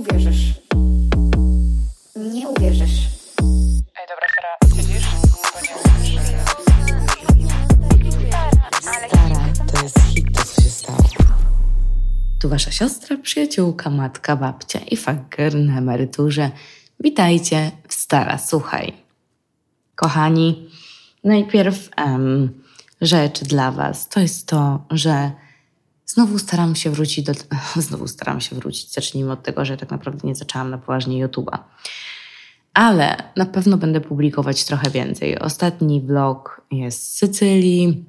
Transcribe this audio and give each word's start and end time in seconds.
uwierzysz. 0.00 0.54
Nie 2.16 2.48
uwierzysz. 2.48 3.08
Ej, 3.96 4.06
dobra, 4.08 4.26
Sara, 4.34 4.76
siedzisz? 4.76 5.06
Bo 5.52 5.60
nie 5.60 5.74
Stara, 9.08 9.52
to 9.72 9.82
jest 9.82 9.98
hit, 10.00 10.36
to 10.36 10.44
co 10.44 10.62
się 10.62 10.68
stało. 10.68 10.98
Tu 12.40 12.48
wasza 12.48 12.70
siostra, 12.70 13.16
przyjaciółka, 13.16 13.90
matka, 13.90 14.36
babcia 14.36 14.78
i 14.78 14.96
faker 14.96 15.54
na 15.54 15.78
emeryturze. 15.78 16.50
Witajcie 17.00 17.70
w 17.88 17.94
Stara 17.94 18.38
Słuchaj. 18.38 18.92
Kochani, 19.94 20.68
najpierw 21.24 21.88
em, 21.96 22.62
rzecz 23.00 23.44
dla 23.44 23.70
was 23.70 24.08
to 24.08 24.20
jest 24.20 24.48
to, 24.48 24.84
że 24.90 25.30
znowu 26.14 26.38
staram 26.38 26.76
się 26.76 26.90
wrócić 26.90 27.24
do... 27.24 27.32
Znowu 27.88 28.08
staram 28.08 28.40
się 28.40 28.56
wrócić. 28.56 28.92
Zacznijmy 28.92 29.32
od 29.32 29.42
tego, 29.42 29.64
że 29.64 29.76
tak 29.76 29.90
naprawdę 29.90 30.28
nie 30.28 30.34
zaczęłam 30.34 30.70
na 30.70 30.78
poważnie 30.78 31.26
YouTube'a. 31.26 31.58
Ale 32.74 33.16
na 33.36 33.46
pewno 33.46 33.76
będę 33.76 34.00
publikować 34.00 34.64
trochę 34.64 34.90
więcej. 34.90 35.38
Ostatni 35.38 36.00
vlog 36.00 36.60
jest 36.70 37.02
z 37.02 37.18
Sycylii. 37.18 38.04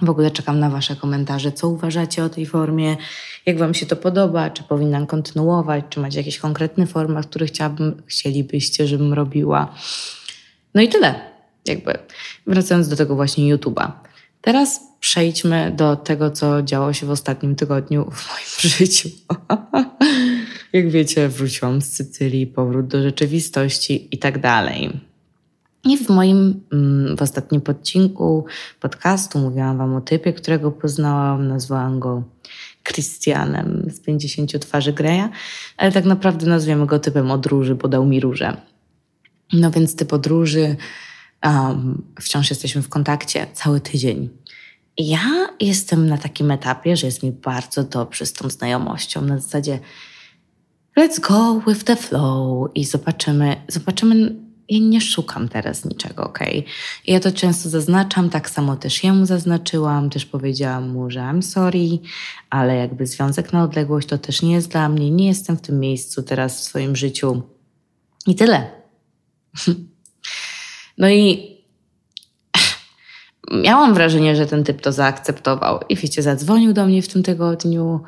W 0.00 0.10
ogóle 0.10 0.30
czekam 0.30 0.58
na 0.58 0.70
Wasze 0.70 0.96
komentarze, 0.96 1.52
co 1.52 1.68
uważacie 1.68 2.24
o 2.24 2.28
tej 2.28 2.46
formie, 2.46 2.96
jak 3.46 3.58
Wam 3.58 3.74
się 3.74 3.86
to 3.86 3.96
podoba, 3.96 4.50
czy 4.50 4.62
powinnam 4.62 5.06
kontynuować, 5.06 5.84
czy 5.90 6.00
macie 6.00 6.18
jakieś 6.18 6.38
konkretne 6.38 6.86
formy, 6.86 7.22
które 7.22 7.46
chciałabym, 7.46 8.02
chcielibyście, 8.06 8.86
żebym 8.86 9.12
robiła. 9.12 9.74
No 10.74 10.82
i 10.82 10.88
tyle, 10.88 11.20
jakby 11.66 11.98
wracając 12.46 12.88
do 12.88 12.96
tego 12.96 13.14
właśnie 13.14 13.56
YouTube'a. 13.56 13.92
Teraz 14.42 14.80
przejdźmy 15.00 15.72
do 15.76 15.96
tego, 15.96 16.30
co 16.30 16.62
działo 16.62 16.92
się 16.92 17.06
w 17.06 17.10
ostatnim 17.10 17.56
tygodniu 17.56 18.10
w 18.10 18.28
moim 18.28 18.72
życiu. 18.78 19.08
jak 20.72 20.90
wiecie, 20.90 21.28
wróciłam 21.28 21.82
z 21.82 21.92
Sycylii, 21.92 22.46
powrót 22.46 22.86
do 22.86 23.02
rzeczywistości 23.02 24.08
i 24.14 24.18
tak 24.18 24.40
dalej. 24.40 25.00
I 25.84 25.98
w 25.98 26.08
moim 26.08 26.60
mm, 26.72 27.16
w 27.16 27.22
ostatnim 27.22 27.62
odcinku 27.68 28.44
podcastu 28.80 29.38
mówiłam 29.38 29.78
Wam 29.78 29.94
o 29.94 30.00
typie, 30.00 30.32
którego 30.32 30.70
poznałam. 30.70 31.48
Nazwałam 31.48 32.00
go 32.00 32.22
Christianem 32.84 33.86
z 33.90 34.00
50 34.00 34.60
twarzy 34.60 34.92
Greya, 34.92 35.28
ale 35.76 35.92
tak 35.92 36.04
naprawdę 36.04 36.46
nazwiemy 36.46 36.86
go 36.86 36.98
typem 36.98 37.30
odróży, 37.30 37.74
bo 37.74 37.88
dał 37.88 38.06
mi 38.06 38.20
róże. 38.20 38.56
No 39.52 39.70
więc 39.70 39.96
typ 39.96 40.12
odróży, 40.12 40.76
um, 41.44 42.02
wciąż 42.20 42.50
jesteśmy 42.50 42.82
w 42.82 42.88
kontakcie 42.88 43.46
cały 43.52 43.80
tydzień. 43.80 44.28
Ja 44.98 45.48
jestem 45.60 46.08
na 46.08 46.18
takim 46.18 46.50
etapie, 46.50 46.96
że 46.96 47.06
jest 47.06 47.22
mi 47.22 47.32
bardzo 47.32 47.84
dobrze 47.84 48.26
z 48.26 48.32
tą 48.32 48.50
znajomością. 48.50 49.22
Na 49.22 49.38
zasadzie 49.38 49.78
let's 50.96 51.20
go 51.20 51.60
with 51.66 51.84
the 51.84 51.96
flow 51.96 52.70
i 52.74 52.84
zobaczymy, 52.84 53.56
zobaczymy 53.68 54.42
ja 54.68 54.78
nie 54.78 55.00
szukam 55.00 55.48
teraz 55.48 55.84
niczego, 55.84 56.24
ok? 56.24 56.38
Ja 57.06 57.20
to 57.20 57.32
często 57.32 57.68
zaznaczam, 57.68 58.30
tak 58.30 58.50
samo 58.50 58.76
też 58.76 59.04
jemu 59.04 59.26
zaznaczyłam, 59.26 60.10
też 60.10 60.26
powiedziałam 60.26 60.90
mu, 60.90 61.10
że 61.10 61.20
I'm 61.20 61.42
sorry, 61.42 61.98
ale 62.50 62.76
jakby 62.76 63.06
związek 63.06 63.52
na 63.52 63.64
odległość 63.64 64.08
to 64.08 64.18
też 64.18 64.42
nie 64.42 64.52
jest 64.52 64.70
dla 64.70 64.88
mnie, 64.88 65.10
nie 65.10 65.26
jestem 65.26 65.56
w 65.56 65.60
tym 65.60 65.80
miejscu 65.80 66.22
teraz 66.22 66.60
w 66.60 66.62
swoim 66.62 66.96
życiu. 66.96 67.42
I 68.26 68.34
tyle. 68.34 68.70
No 70.98 71.10
i 71.10 71.52
miałam 73.64 73.94
wrażenie, 73.94 74.36
że 74.36 74.46
ten 74.46 74.64
typ 74.64 74.80
to 74.80 74.92
zaakceptował. 74.92 75.80
I 75.88 75.96
wiecie, 75.96 76.22
zadzwonił 76.22 76.72
do 76.72 76.86
mnie 76.86 77.02
w 77.02 77.08
tym 77.08 77.22
tygodniu. 77.22 78.00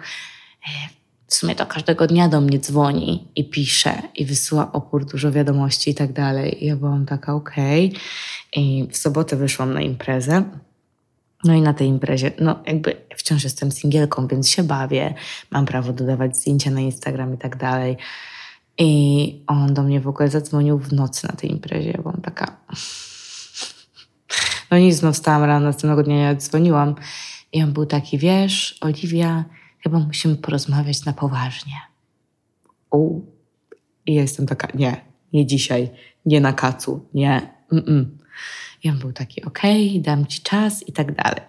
W 1.27 1.35
sumie 1.35 1.55
to 1.55 1.67
każdego 1.67 2.07
dnia 2.07 2.29
do 2.29 2.41
mnie 2.41 2.59
dzwoni 2.59 3.29
i 3.37 3.45
pisze 3.45 4.03
i 4.15 4.27
wysyła 4.27 4.73
opór, 4.73 5.05
dużo 5.05 5.33
wiadomości 5.33 5.91
i 5.91 5.95
tak 5.95 6.13
dalej. 6.13 6.65
I 6.65 6.67
ja 6.67 6.77
byłam 6.77 7.07
taka 7.07 7.35
okej. 7.35 7.89
Okay. 7.89 8.01
I 8.57 8.89
w 8.91 8.97
sobotę 8.97 9.37
wyszłam 9.37 9.75
na 9.75 9.81
imprezę. 9.81 10.45
No 11.45 11.55
i 11.55 11.61
na 11.61 11.75
tej 11.75 11.89
imprezie, 11.89 12.33
no 12.41 12.63
jakby 12.67 12.97
wciąż 13.17 13.45
jestem 13.45 13.73
singielką, 13.73 14.27
więc 14.27 14.49
się 14.49 14.63
bawię. 14.63 15.15
Mam 15.51 15.67
prawo 15.67 15.93
dodawać 15.93 16.37
zdjęcia 16.37 16.71
na 16.71 16.81
Instagram 16.81 17.35
i 17.35 17.39
tak 17.39 17.57
dalej. 17.57 17.97
I 18.79 19.45
on 19.47 19.75
do 19.75 19.83
mnie 19.83 20.01
w 20.01 20.09
ogóle 20.09 20.29
zadzwonił 20.29 20.79
w 20.79 20.93
nocy 20.93 21.27
na 21.27 21.37
tej 21.37 21.51
imprezie. 21.51 21.91
Ja 21.91 22.03
byłam 22.03 22.21
taka... 22.21 22.57
No 24.71 24.79
nic, 24.79 25.03
no 25.03 25.13
wstałam 25.13 25.45
rano, 25.45 25.67
następnego 25.67 26.03
dnia 26.03 26.17
ja 26.17 26.35
dzwoniłam. 26.35 26.95
I 27.53 27.63
on 27.63 27.73
był 27.73 27.87
taki, 27.87 28.19
wiesz, 28.19 28.79
Oliwia, 28.81 29.45
chyba 29.81 29.99
musimy 29.99 30.37
porozmawiać 30.37 31.05
na 31.05 31.13
poważnie. 31.13 31.73
U. 32.91 33.21
I 34.07 34.15
ja 34.15 34.23
jestem 34.23 34.47
taka, 34.47 34.69
nie, 34.75 35.05
nie 35.33 35.47
dzisiaj, 35.47 35.91
nie 36.27 36.41
na 36.41 36.53
kacu, 36.53 37.09
nie. 37.15 37.55
Mm-mm. 37.73 38.05
I 38.85 38.91
on 38.91 38.99
był 38.99 39.13
taki, 39.13 39.45
okej, 39.45 39.89
okay, 39.89 40.01
dam 40.01 40.27
ci 40.27 40.43
czas 40.43 40.89
i 40.89 40.93
tak 40.93 41.15
dalej. 41.15 41.43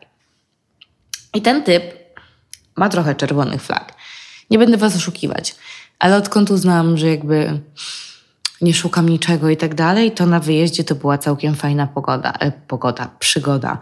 I 1.33 1.41
ten 1.41 1.63
typ 1.63 1.83
ma 2.75 2.89
trochę 2.89 3.15
czerwonych 3.15 3.61
flag. 3.61 3.94
Nie 4.49 4.59
będę 4.59 4.77
was 4.77 4.95
oszukiwać, 4.95 5.55
ale 5.99 6.17
odkąd 6.17 6.51
uznałam, 6.51 6.97
że 6.97 7.07
jakby 7.07 7.59
nie 8.61 8.73
szukam 8.73 9.09
niczego 9.09 9.49
i 9.49 9.57
tak 9.57 9.75
dalej, 9.75 10.11
to 10.11 10.25
na 10.25 10.39
wyjeździe 10.39 10.83
to 10.83 10.95
była 10.95 11.17
całkiem 11.17 11.55
fajna 11.55 11.87
pogoda, 11.87 12.33
e, 12.39 12.51
pogoda, 12.51 13.09
przygoda. 13.19 13.79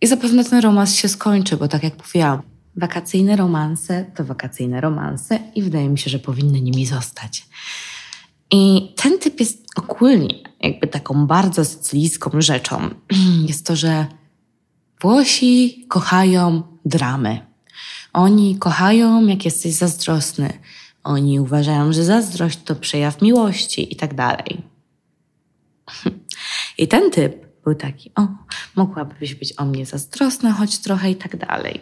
I 0.00 0.06
zapewne 0.06 0.44
ten 0.44 0.60
romans 0.60 0.94
się 0.94 1.08
skończy, 1.08 1.56
bo 1.56 1.68
tak 1.68 1.82
jak 1.82 1.98
mówiłam, 1.98 2.42
Wakacyjne 2.76 3.36
romanse 3.36 4.04
to 4.14 4.24
wakacyjne 4.24 4.80
romanse 4.80 5.38
i 5.54 5.62
wydaje 5.62 5.88
mi 5.88 5.98
się, 5.98 6.10
że 6.10 6.18
powinny 6.18 6.60
nimi 6.60 6.86
zostać. 6.86 7.46
I 8.50 8.92
ten 8.96 9.18
typ 9.18 9.40
jest 9.40 9.66
ogólnie 9.76 10.34
jakby 10.60 10.86
taką 10.86 11.26
bardzo 11.26 11.64
sycylijską 11.64 12.30
rzeczą. 12.38 12.90
Jest 13.48 13.66
to, 13.66 13.76
że 13.76 14.06
Włosi 15.00 15.86
kochają 15.88 16.62
dramy. 16.84 17.49
Oni 18.12 18.58
kochają, 18.58 19.26
jak 19.26 19.44
jesteś 19.44 19.72
zazdrosny. 19.72 20.58
Oni 21.04 21.40
uważają, 21.40 21.92
że 21.92 22.04
zazdrość 22.04 22.58
to 22.64 22.76
przejaw 22.76 23.22
miłości 23.22 23.92
i 23.92 23.96
tak 23.96 24.14
dalej. 24.14 24.62
I 26.78 26.88
ten 26.88 27.10
typ 27.10 27.46
był 27.64 27.74
taki, 27.74 28.10
o, 28.16 28.26
mogłabyś 28.76 29.34
być 29.34 29.54
o 29.58 29.64
mnie 29.64 29.86
zazdrosna, 29.86 30.52
choć 30.52 30.78
trochę 30.78 31.10
i 31.10 31.16
tak 31.16 31.36
dalej. 31.36 31.80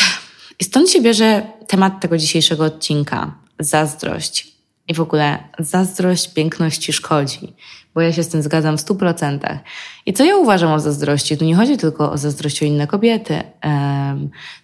I 0.60 0.64
stąd 0.64 0.90
się 0.90 1.00
bierze 1.00 1.46
temat 1.68 2.00
tego 2.00 2.18
dzisiejszego 2.18 2.64
odcinka 2.64 3.34
zazdrość. 3.58 4.57
I 4.88 4.94
w 4.94 5.00
ogóle 5.00 5.38
zazdrość 5.58 6.34
piękności 6.34 6.92
szkodzi, 6.92 7.54
bo 7.94 8.00
ja 8.00 8.12
się 8.12 8.22
z 8.22 8.28
tym 8.28 8.42
zgadzam 8.42 8.76
w 8.76 8.80
stu 8.80 8.96
procentach. 8.96 9.58
I 10.06 10.12
co 10.12 10.24
ja 10.24 10.36
uważam 10.36 10.72
o 10.72 10.80
zazdrości? 10.80 11.36
Tu 11.36 11.44
nie 11.44 11.56
chodzi 11.56 11.76
tylko 11.76 12.12
o 12.12 12.18
zazdrość 12.18 12.62
o 12.62 12.64
inne 12.64 12.86
kobiety. 12.86 13.42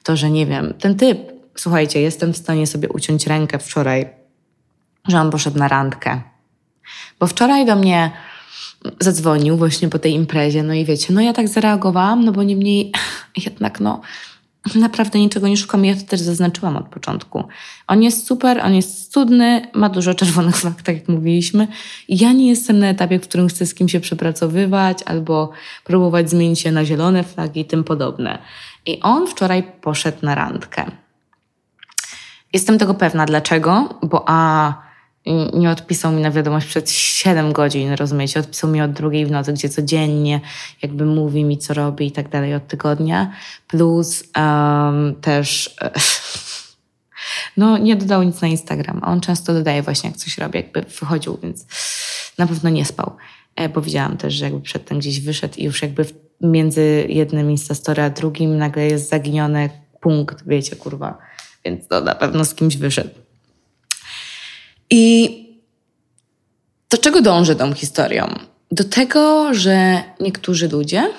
To, 0.03 0.17
że 0.17 0.31
nie 0.31 0.47
wiem, 0.47 0.75
ten 0.79 0.95
typ, 0.95 1.19
słuchajcie, 1.57 2.01
jestem 2.01 2.33
w 2.33 2.37
stanie 2.37 2.67
sobie 2.67 2.89
uciąć 2.89 3.27
rękę 3.27 3.59
wczoraj, 3.59 4.09
że 5.09 5.21
on 5.21 5.31
poszedł 5.31 5.59
na 5.59 5.69
randkę. 5.69 6.21
Bo 7.21 7.27
wczoraj 7.27 7.67
do 7.67 7.77
mnie 7.77 8.11
zadzwonił 9.01 9.57
właśnie 9.57 9.89
po 9.89 9.99
tej 9.99 10.13
imprezie, 10.13 10.63
no 10.63 10.75
i 10.75 10.85
wiecie, 10.85 11.13
no 11.13 11.21
ja 11.21 11.33
tak 11.33 11.49
zareagowałam, 11.49 12.25
no 12.25 12.33
bo 12.33 12.43
niemniej 12.43 12.93
jednak 13.47 13.81
no 13.81 14.01
naprawdę 14.75 15.19
niczego 15.19 15.49
nie 15.49 15.57
szukam. 15.57 15.85
Ja 15.85 15.97
to 15.97 16.03
też 16.03 16.21
zaznaczyłam 16.21 16.77
od 16.77 16.89
początku. 16.89 17.45
On 17.87 18.03
jest 18.03 18.27
super, 18.27 18.61
on 18.65 18.75
jest 18.75 19.13
cudny, 19.13 19.69
ma 19.75 19.89
dużo 19.89 20.15
czerwonych 20.15 20.57
flag, 20.57 20.83
tak 20.83 20.97
jak 20.97 21.09
mówiliśmy. 21.09 21.69
Ja 22.09 22.33
nie 22.33 22.49
jestem 22.49 22.79
na 22.79 22.87
etapie, 22.87 23.19
w 23.19 23.23
którym 23.23 23.49
chcę 23.49 23.67
z 23.67 23.75
kim 23.75 23.89
się 23.89 24.01
przepracowywać 24.01 24.99
albo 25.07 25.51
próbować 25.85 26.31
zmienić 26.31 26.61
się 26.61 26.73
na 26.73 26.85
zielone 26.85 27.25
flagi 27.25 27.61
i 27.61 27.65
tym 27.65 27.85
podobne. 27.85 28.39
I 28.87 29.01
on 29.01 29.27
wczoraj 29.27 29.63
poszedł 29.81 30.19
na 30.23 30.35
randkę. 30.35 30.91
Jestem 32.53 32.79
tego 32.79 32.95
pewna. 32.95 33.27
Dlaczego? 33.27 33.99
Bo 34.03 34.25
a 34.27 34.84
nie 35.55 35.71
odpisał 35.71 36.13
mi 36.13 36.23
na 36.23 36.31
wiadomość 36.31 36.67
przed 36.67 36.91
7 36.91 37.53
godzin, 37.53 37.93
rozumiecie? 37.93 38.41
Odpisał 38.41 38.71
mi 38.71 38.81
od 38.81 38.93
drugiej 38.93 39.27
w 39.27 39.31
nocy, 39.31 39.53
gdzie 39.53 39.69
codziennie 39.69 40.41
jakby 40.83 41.07
mówi 41.07 41.45
mi, 41.45 41.59
co 41.59 41.75
robi 41.75 42.07
i 42.07 42.13
tak 42.13 42.29
dalej 42.29 42.55
od 42.55 42.67
tygodnia. 42.67 43.33
Plus 43.69 44.25
um, 44.37 45.15
też 45.21 45.77
no 47.57 47.79
nie 47.79 47.97
dodał 47.97 48.23
nic 48.23 48.41
na 48.41 48.49
Instagram, 48.49 49.01
on 49.05 49.21
często 49.21 49.55
dodaje 49.55 49.83
właśnie, 49.83 50.11
jak 50.11 50.19
coś 50.19 50.39
robi, 50.39 50.59
jakby 50.59 50.83
wychodził, 51.01 51.39
więc 51.43 51.67
na 52.39 52.47
pewno 52.47 52.71
nie 52.71 52.85
spał. 52.85 53.17
E, 53.57 53.69
powiedziałam 53.69 54.17
też, 54.17 54.35
że 54.35 54.45
jakby 54.45 54.61
przedtem 54.61 54.99
gdzieś 54.99 55.21
wyszedł 55.21 55.55
i 55.59 55.65
już 55.65 55.83
jakby 55.83 56.05
między 56.41 57.07
jednym 57.09 57.51
Instastory 57.51 58.03
a 58.03 58.11
drugim 58.11 58.59
nagle 58.59 58.87
jest 58.87 59.09
zaginiony 59.09 59.71
punkt, 60.01 60.49
wiecie, 60.49 60.77
kurwa. 60.77 61.19
Więc 61.65 61.89
to 61.89 62.01
na 62.01 62.15
pewno 62.15 62.45
z 62.45 62.55
kimś 62.55 62.77
wyszedł. 62.77 63.24
I 64.97 65.45
do 66.91 66.99
czego 66.99 67.23
dążę 67.23 67.57
tą 67.57 67.75
historią? 67.75 68.39
Do 68.71 68.85
tego, 68.85 69.55
że 69.55 70.03
niektórzy 70.21 70.69
ludzie 70.69 71.11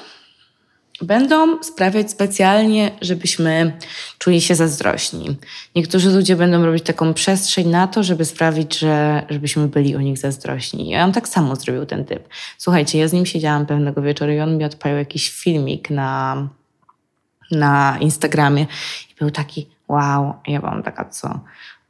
będą 1.01 1.63
sprawiać 1.63 2.11
specjalnie, 2.11 2.91
żebyśmy 3.01 3.77
czuli 4.17 4.41
się 4.41 4.55
zazdrośni. 4.55 5.37
Niektórzy 5.75 6.09
ludzie 6.09 6.35
będą 6.35 6.65
robić 6.65 6.83
taką 6.83 7.13
przestrzeń 7.13 7.67
na 7.67 7.87
to, 7.87 8.03
żeby 8.03 8.25
sprawić, 8.25 8.79
że, 8.79 9.25
żebyśmy 9.29 9.67
byli 9.67 9.95
o 9.95 10.01
nich 10.01 10.17
zazdrośni. 10.17 10.89
Ja 10.89 11.03
on 11.03 11.11
tak 11.11 11.27
samo 11.27 11.55
zrobił 11.55 11.85
ten 11.85 12.05
typ. 12.05 12.29
Słuchajcie, 12.57 12.99
ja 12.99 13.07
z 13.07 13.13
nim 13.13 13.25
siedziałam 13.25 13.65
pewnego 13.65 14.01
wieczoru 14.01 14.31
i 14.31 14.39
on 14.39 14.57
mi 14.57 14.65
odpalił 14.65 14.97
jakiś 14.97 15.29
filmik 15.31 15.89
na, 15.89 16.47
na 17.51 17.97
Instagramie 17.99 18.67
i 19.11 19.15
był 19.19 19.31
taki, 19.31 19.67
wow, 19.87 20.33
ja 20.47 20.59
byłam 20.59 20.83
taka, 20.83 21.09
co? 21.09 21.39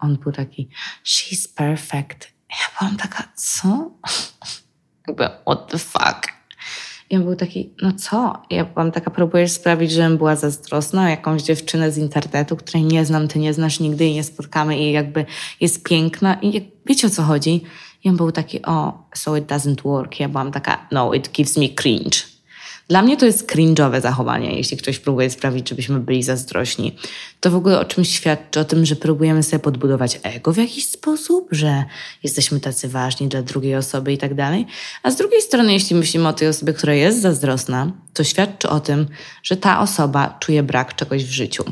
On 0.05 0.17
był 0.17 0.31
taki, 0.31 0.69
she's 1.05 1.47
perfect. 1.55 2.27
Ja 2.49 2.79
byłam 2.79 2.97
taka, 2.97 3.23
co? 3.35 3.91
Jakby, 5.07 5.29
what 5.45 5.71
the 5.71 5.77
fuck? 5.77 6.35
I 7.09 7.15
on 7.15 7.23
był 7.23 7.35
taki, 7.35 7.73
no 7.81 7.93
co? 7.93 8.41
Ja 8.49 8.65
byłam 8.65 8.91
taka, 8.91 9.11
próbujesz 9.11 9.51
sprawić, 9.51 9.91
żebym 9.91 10.17
była 10.17 10.35
zazdrosna 10.35 11.03
o 11.03 11.07
jakąś 11.07 11.41
dziewczynę 11.41 11.91
z 11.91 11.97
internetu, 11.97 12.55
której 12.55 12.83
nie 12.83 13.05
znam, 13.05 13.27
ty 13.27 13.39
nie 13.39 13.53
znasz 13.53 13.79
nigdy 13.79 14.05
i 14.05 14.13
nie 14.13 14.23
spotkamy 14.23 14.79
i 14.79 14.91
jakby 14.91 15.25
jest 15.61 15.83
piękna 15.83 16.37
i 16.41 16.71
wiecie 16.85 17.07
o 17.07 17.09
co 17.09 17.23
chodzi? 17.23 17.63
I 18.03 18.09
on 18.09 18.17
był 18.17 18.31
taki, 18.31 18.61
o, 18.61 19.07
so 19.15 19.37
it 19.37 19.45
doesn't 19.45 19.83
work. 19.83 20.19
Ja 20.19 20.29
byłam 20.29 20.51
taka, 20.51 20.87
no, 20.91 21.13
it 21.13 21.31
gives 21.31 21.57
me 21.57 21.69
cringe. 21.69 22.34
Dla 22.87 23.01
mnie 23.01 23.17
to 23.17 23.25
jest 23.25 23.51
cringe'owe 23.51 24.01
zachowanie, 24.01 24.57
jeśli 24.57 24.77
ktoś 24.77 24.99
próbuje 24.99 25.29
sprawić, 25.29 25.69
żebyśmy 25.69 25.99
byli 25.99 26.23
zazdrośni. 26.23 26.95
To 27.39 27.51
w 27.51 27.55
ogóle 27.55 27.79
o 27.79 27.85
czymś 27.85 28.09
świadczy, 28.09 28.59
o 28.59 28.65
tym, 28.65 28.85
że 28.85 28.95
próbujemy 28.95 29.43
sobie 29.43 29.59
podbudować 29.59 30.19
ego 30.23 30.53
w 30.53 30.57
jakiś 30.57 30.89
sposób, 30.89 31.47
że 31.51 31.83
jesteśmy 32.23 32.59
tacy 32.59 32.89
ważni 32.89 33.27
dla 33.27 33.41
drugiej 33.41 33.75
osoby 33.75 34.13
i 34.13 34.17
tak 34.17 34.33
dalej. 34.33 34.65
A 35.03 35.11
z 35.11 35.15
drugiej 35.15 35.41
strony, 35.41 35.73
jeśli 35.73 35.95
myślimy 35.95 36.27
o 36.27 36.33
tej 36.33 36.47
osobie, 36.47 36.73
która 36.73 36.93
jest 36.93 37.21
zazdrosna, 37.21 37.91
to 38.13 38.23
świadczy 38.23 38.69
o 38.69 38.79
tym, 38.79 39.07
że 39.43 39.57
ta 39.57 39.81
osoba 39.81 40.37
czuje 40.39 40.63
brak 40.63 40.95
czegoś 40.95 41.23
w 41.25 41.31
życiu. 41.31 41.63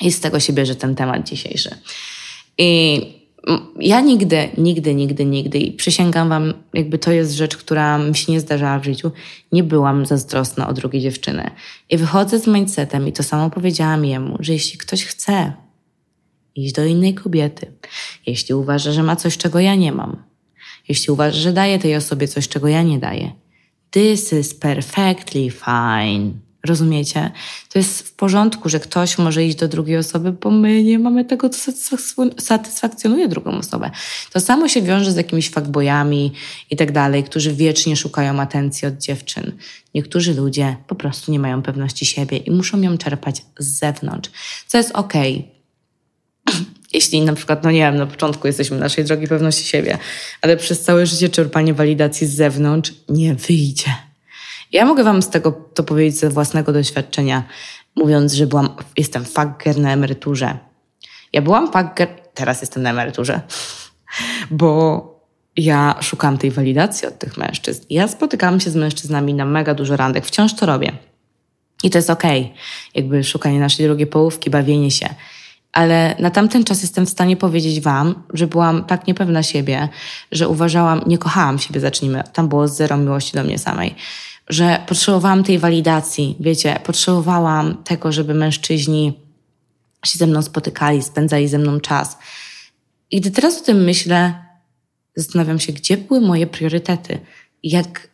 I 0.00 0.12
z 0.12 0.20
tego 0.20 0.40
się 0.40 0.52
bierze 0.52 0.74
ten 0.74 0.94
temat 0.94 1.28
dzisiejszy. 1.28 1.70
I 2.58 3.23
ja 3.80 4.00
nigdy, 4.00 4.48
nigdy, 4.58 4.94
nigdy, 4.94 5.24
nigdy 5.24 5.58
i 5.58 5.72
przysięgam 5.72 6.28
wam, 6.28 6.54
jakby 6.74 6.98
to 6.98 7.12
jest 7.12 7.32
rzecz, 7.32 7.56
która 7.56 7.98
mi 7.98 8.16
się 8.16 8.32
nie 8.32 8.40
zdarzała 8.40 8.78
w 8.78 8.84
życiu, 8.84 9.10
nie 9.52 9.62
byłam 9.62 10.06
zazdrosna 10.06 10.68
o 10.68 10.72
drugie 10.72 11.00
dziewczyny. 11.00 11.50
I 11.90 11.96
wychodzę 11.96 12.38
z 12.38 12.46
mindsetem 12.46 13.08
i 13.08 13.12
to 13.12 13.22
samo 13.22 13.50
powiedziałam 13.50 14.04
jemu, 14.04 14.36
że 14.40 14.52
jeśli 14.52 14.78
ktoś 14.78 15.04
chce 15.04 15.52
iść 16.54 16.72
do 16.72 16.84
innej 16.84 17.14
kobiety, 17.14 17.72
jeśli 18.26 18.54
uważa, 18.54 18.92
że 18.92 19.02
ma 19.02 19.16
coś, 19.16 19.36
czego 19.36 19.60
ja 19.60 19.74
nie 19.74 19.92
mam, 19.92 20.22
jeśli 20.88 21.12
uważa, 21.12 21.40
że 21.40 21.52
daje 21.52 21.78
tej 21.78 21.96
osobie 21.96 22.28
coś, 22.28 22.48
czego 22.48 22.68
ja 22.68 22.82
nie 22.82 22.98
daję, 22.98 23.32
this 23.90 24.32
is 24.32 24.54
perfectly 24.54 25.50
fine. 25.50 26.43
Rozumiecie? 26.64 27.30
To 27.72 27.78
jest 27.78 28.08
w 28.08 28.12
porządku, 28.12 28.68
że 28.68 28.80
ktoś 28.80 29.18
może 29.18 29.44
iść 29.44 29.56
do 29.56 29.68
drugiej 29.68 29.96
osoby, 29.96 30.32
bo 30.32 30.50
my 30.50 30.82
nie 30.82 30.98
mamy 30.98 31.24
tego, 31.24 31.50
co 31.50 31.72
satysfakcjonuje 32.38 33.28
drugą 33.28 33.50
osobę. 33.50 33.90
To 34.32 34.40
samo 34.40 34.68
się 34.68 34.82
wiąże 34.82 35.12
z 35.12 35.16
jakimiś 35.16 35.50
fuckboyami 35.50 36.32
i 36.70 36.76
tak 36.76 36.92
dalej, 36.92 37.24
którzy 37.24 37.54
wiecznie 37.54 37.96
szukają 37.96 38.40
atencji 38.40 38.88
od 38.88 38.98
dziewczyn. 38.98 39.52
Niektórzy 39.94 40.34
ludzie 40.34 40.76
po 40.86 40.94
prostu 40.94 41.32
nie 41.32 41.38
mają 41.38 41.62
pewności 41.62 42.06
siebie 42.06 42.36
i 42.36 42.50
muszą 42.50 42.80
ją 42.80 42.98
czerpać 42.98 43.42
z 43.58 43.78
zewnątrz, 43.78 44.30
co 44.66 44.78
jest 44.78 44.90
okej. 44.92 45.48
Okay. 46.46 46.64
Jeśli 46.94 47.20
na 47.20 47.32
przykład, 47.32 47.64
no 47.64 47.70
nie 47.70 47.78
wiem, 47.78 47.96
na 47.96 48.06
początku 48.06 48.46
jesteśmy 48.46 48.78
naszej 48.78 49.04
drogi 49.04 49.28
pewności 49.28 49.64
siebie, 49.64 49.98
ale 50.42 50.56
przez 50.56 50.82
całe 50.82 51.06
życie 51.06 51.28
czerpanie 51.28 51.74
walidacji 51.74 52.26
z 52.26 52.34
zewnątrz 52.34 52.92
nie 53.08 53.34
wyjdzie 53.34 54.03
ja 54.74 54.84
mogę 54.84 55.04
wam 55.04 55.22
z 55.22 55.28
tego 55.28 55.52
to 55.74 55.84
powiedzieć 55.84 56.16
ze 56.16 56.30
własnego 56.30 56.72
doświadczenia, 56.72 57.44
mówiąc, 57.96 58.32
że 58.32 58.46
byłam, 58.46 58.68
jestem 58.96 59.24
fagger 59.24 59.78
na 59.78 59.92
emeryturze. 59.92 60.58
Ja 61.32 61.42
byłam 61.42 61.72
fagger, 61.72 62.08
teraz 62.34 62.60
jestem 62.60 62.82
na 62.82 62.90
emeryturze, 62.90 63.40
bo 64.50 65.04
ja 65.56 65.94
szukam 66.00 66.38
tej 66.38 66.50
walidacji 66.50 67.08
od 67.08 67.18
tych 67.18 67.36
mężczyzn. 67.36 67.84
Ja 67.90 68.08
spotykałam 68.08 68.60
się 68.60 68.70
z 68.70 68.76
mężczyznami 68.76 69.34
na 69.34 69.44
mega 69.44 69.74
dużo 69.74 69.96
randek, 69.96 70.26
wciąż 70.26 70.54
to 70.54 70.66
robię. 70.66 70.92
I 71.82 71.90
to 71.90 71.98
jest 71.98 72.10
okej, 72.10 72.42
okay. 72.42 72.54
jakby 72.94 73.24
szukanie 73.24 73.60
naszej 73.60 73.86
drugiej 73.86 74.06
połówki, 74.06 74.50
bawienie 74.50 74.90
się. 74.90 75.14
Ale 75.72 76.14
na 76.18 76.30
tamten 76.30 76.64
czas 76.64 76.82
jestem 76.82 77.06
w 77.06 77.10
stanie 77.10 77.36
powiedzieć 77.36 77.80
Wam, 77.80 78.22
że 78.32 78.46
byłam 78.46 78.84
tak 78.84 79.06
niepewna 79.06 79.42
siebie, 79.42 79.88
że 80.32 80.48
uważałam, 80.48 81.02
nie 81.06 81.18
kochałam 81.18 81.58
siebie, 81.58 81.80
zacznijmy. 81.80 82.22
Tam 82.32 82.48
było 82.48 82.68
zero 82.68 82.96
miłości 82.96 83.32
do 83.32 83.44
mnie 83.44 83.58
samej 83.58 83.94
że 84.48 84.84
potrzebowałam 84.86 85.44
tej 85.44 85.58
walidacji, 85.58 86.36
wiecie, 86.40 86.80
potrzebowałam 86.84 87.82
tego, 87.84 88.12
żeby 88.12 88.34
mężczyźni 88.34 89.18
się 90.06 90.18
ze 90.18 90.26
mną 90.26 90.42
spotykali, 90.42 91.02
spędzali 91.02 91.48
ze 91.48 91.58
mną 91.58 91.80
czas. 91.80 92.18
I 93.10 93.20
gdy 93.20 93.30
teraz 93.30 93.58
o 93.58 93.64
tym 93.64 93.84
myślę, 93.84 94.34
zastanawiam 95.16 95.60
się, 95.60 95.72
gdzie 95.72 95.96
były 95.96 96.20
moje 96.20 96.46
priorytety, 96.46 97.18
jak 97.62 98.08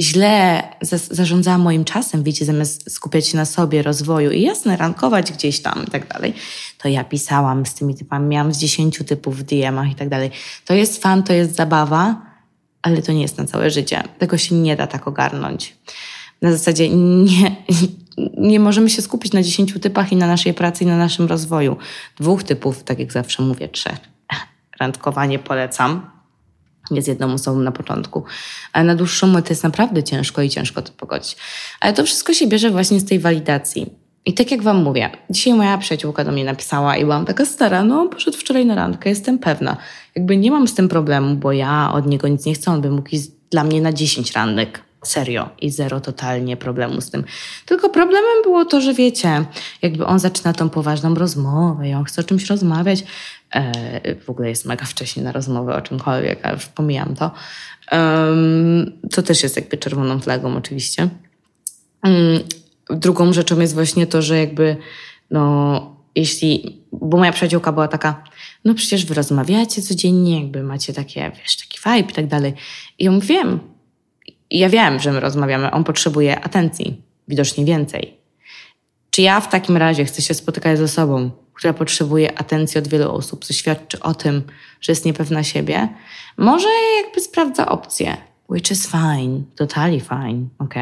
źle 0.00 0.62
zarządzałam 1.10 1.60
moim 1.60 1.84
czasem, 1.84 2.22
wiecie, 2.22 2.44
zamiast 2.44 2.92
skupiać 2.92 3.28
się 3.28 3.36
na 3.36 3.44
sobie, 3.44 3.82
rozwoju 3.82 4.30
i 4.30 4.42
jasne, 4.42 4.76
rankować 4.76 5.32
gdzieś 5.32 5.60
tam 5.60 5.84
i 5.88 5.90
tak 5.90 6.08
dalej, 6.08 6.34
to 6.78 6.88
ja 6.88 7.04
pisałam 7.04 7.66
z 7.66 7.74
tymi 7.74 7.94
typami, 7.94 8.26
miałam 8.26 8.54
z 8.54 8.58
dziesięciu 8.58 9.04
typów 9.04 9.38
w 9.38 9.42
DM-ach 9.42 9.90
i 9.90 9.94
tak 9.94 10.08
dalej. 10.08 10.30
To 10.64 10.74
jest 10.74 11.02
fan, 11.02 11.22
to 11.22 11.32
jest 11.32 11.56
zabawa, 11.56 12.25
ale 12.86 13.02
to 13.02 13.12
nie 13.12 13.22
jest 13.22 13.38
na 13.38 13.44
całe 13.44 13.70
życie. 13.70 14.02
Tego 14.18 14.38
się 14.38 14.54
nie 14.54 14.76
da 14.76 14.86
tak 14.86 15.08
ogarnąć. 15.08 15.76
Na 16.42 16.52
zasadzie 16.52 16.88
nie, 17.24 17.56
nie 18.36 18.60
możemy 18.60 18.90
się 18.90 19.02
skupić 19.02 19.32
na 19.32 19.42
dziesięciu 19.42 19.78
typach 19.80 20.12
i 20.12 20.16
na 20.16 20.26
naszej 20.26 20.54
pracy 20.54 20.84
i 20.84 20.86
na 20.86 20.96
naszym 20.96 21.26
rozwoju. 21.26 21.76
Dwóch 22.20 22.42
typów, 22.42 22.84
tak 22.84 22.98
jak 22.98 23.12
zawsze 23.12 23.42
mówię, 23.42 23.68
trzech. 23.68 23.98
Randkowanie 24.80 25.38
polecam. 25.38 26.10
Jest 26.90 27.08
jedną 27.08 27.32
osobą 27.32 27.58
na 27.58 27.72
początku, 27.72 28.24
ale 28.72 28.84
na 28.84 28.94
dłuższą 28.94 29.26
metę 29.26 29.48
jest 29.50 29.64
naprawdę 29.64 30.02
ciężko 30.02 30.42
i 30.42 30.50
ciężko 30.50 30.82
to 30.82 30.92
pogodzić. 30.92 31.36
Ale 31.80 31.92
to 31.92 32.04
wszystko 32.04 32.34
się 32.34 32.46
bierze 32.46 32.70
właśnie 32.70 33.00
z 33.00 33.04
tej 33.04 33.18
walidacji. 33.18 34.05
I 34.26 34.34
tak 34.34 34.50
jak 34.50 34.62
Wam 34.62 34.82
mówię, 34.82 35.10
dzisiaj 35.30 35.54
moja 35.54 35.78
przyjaciółka 35.78 36.24
do 36.24 36.32
mnie 36.32 36.44
napisała 36.44 36.96
i 36.96 37.04
byłam 37.04 37.24
taka 37.24 37.44
stara, 37.44 37.84
no 37.84 38.08
poszedł 38.08 38.36
wczoraj 38.36 38.66
na 38.66 38.74
randkę, 38.74 39.10
jestem 39.10 39.38
pewna. 39.38 39.76
Jakby 40.16 40.36
nie 40.36 40.50
mam 40.50 40.68
z 40.68 40.74
tym 40.74 40.88
problemu, 40.88 41.36
bo 41.36 41.52
ja 41.52 41.92
od 41.92 42.06
niego 42.06 42.28
nic 42.28 42.46
nie 42.46 42.54
chcę, 42.54 42.70
on 42.70 42.80
by 42.80 42.90
mógł 42.90 43.08
iść 43.12 43.28
dla 43.50 43.64
mnie 43.64 43.80
na 43.80 43.92
10 43.92 44.32
randek. 44.32 44.86
Serio. 45.04 45.48
I 45.60 45.70
zero 45.70 46.00
totalnie 46.00 46.56
problemu 46.56 47.00
z 47.00 47.10
tym. 47.10 47.24
Tylko 47.66 47.88
problemem 47.88 48.42
było 48.42 48.64
to, 48.64 48.80
że 48.80 48.94
wiecie, 48.94 49.44
jakby 49.82 50.06
on 50.06 50.18
zaczyna 50.18 50.52
tą 50.52 50.68
poważną 50.68 51.14
rozmowę 51.14 51.88
i 51.88 51.94
on 51.94 52.04
chce 52.04 52.20
o 52.20 52.24
czymś 52.24 52.46
rozmawiać. 52.46 53.04
E, 53.54 54.14
w 54.14 54.30
ogóle 54.30 54.48
jest 54.48 54.64
mega 54.64 54.84
wcześnie 54.84 55.22
na 55.22 55.32
rozmowę 55.32 55.76
o 55.76 55.80
czymkolwiek, 55.80 56.38
ale 56.42 56.54
już 56.54 56.66
pomijam 56.66 57.14
to. 57.16 57.30
Um, 57.92 58.92
to 59.10 59.22
też 59.22 59.42
jest 59.42 59.56
jakby 59.56 59.76
czerwoną 59.76 60.20
flagą 60.20 60.56
oczywiście. 60.56 61.08
Um, 62.04 62.40
drugą 62.90 63.32
rzeczą 63.32 63.60
jest 63.60 63.74
właśnie 63.74 64.06
to, 64.06 64.22
że 64.22 64.38
jakby 64.38 64.76
no 65.30 65.96
jeśli, 66.16 66.82
bo 66.92 67.16
moja 67.16 67.32
przyjaciółka 67.32 67.72
była 67.72 67.88
taka, 67.88 68.24
no 68.64 68.74
przecież 68.74 69.06
wy 69.06 69.14
rozmawiacie 69.14 69.82
codziennie, 69.82 70.40
jakby 70.40 70.62
macie 70.62 70.92
takie, 70.92 71.32
wiesz, 71.40 71.56
taki 71.56 71.78
vibe 71.84 72.10
i 72.10 72.14
tak 72.14 72.26
dalej. 72.26 72.54
I 72.98 73.04
ja 73.04 73.10
mówię, 73.10 73.26
wiem. 73.28 73.60
ja 74.50 74.68
wiem, 74.68 75.00
że 75.00 75.12
my 75.12 75.20
rozmawiamy, 75.20 75.70
on 75.70 75.84
potrzebuje 75.84 76.40
atencji, 76.44 77.02
widocznie 77.28 77.64
więcej. 77.64 78.16
Czy 79.10 79.22
ja 79.22 79.40
w 79.40 79.48
takim 79.48 79.76
razie 79.76 80.04
chcę 80.04 80.22
się 80.22 80.34
spotykać 80.34 80.78
z 80.78 80.82
osobą, 80.82 81.30
która 81.54 81.72
potrzebuje 81.72 82.38
atencji 82.38 82.78
od 82.78 82.88
wielu 82.88 83.12
osób, 83.12 83.44
co 83.44 83.52
świadczy 83.52 84.00
o 84.00 84.14
tym, 84.14 84.42
że 84.80 84.92
jest 84.92 85.04
niepewna 85.04 85.42
siebie? 85.42 85.88
Może 86.36 86.68
jakby 87.02 87.20
sprawdza 87.20 87.68
opcję, 87.68 88.16
which 88.48 88.70
is 88.70 88.90
fine, 88.90 89.42
totally 89.56 90.00
fine, 90.00 90.48
ok? 90.58 90.74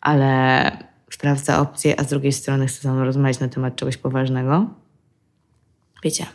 Ale 0.00 0.89
sprawdza 1.20 1.60
opcję, 1.60 2.00
a 2.00 2.04
z 2.04 2.06
drugiej 2.06 2.32
strony 2.32 2.66
chce 2.66 2.82
ze 2.82 2.92
mną 2.92 3.04
rozmawiać 3.04 3.40
na 3.40 3.48
temat 3.48 3.76
czegoś 3.76 3.96
poważnego? 3.96 4.66
Wiecie, 6.04 6.26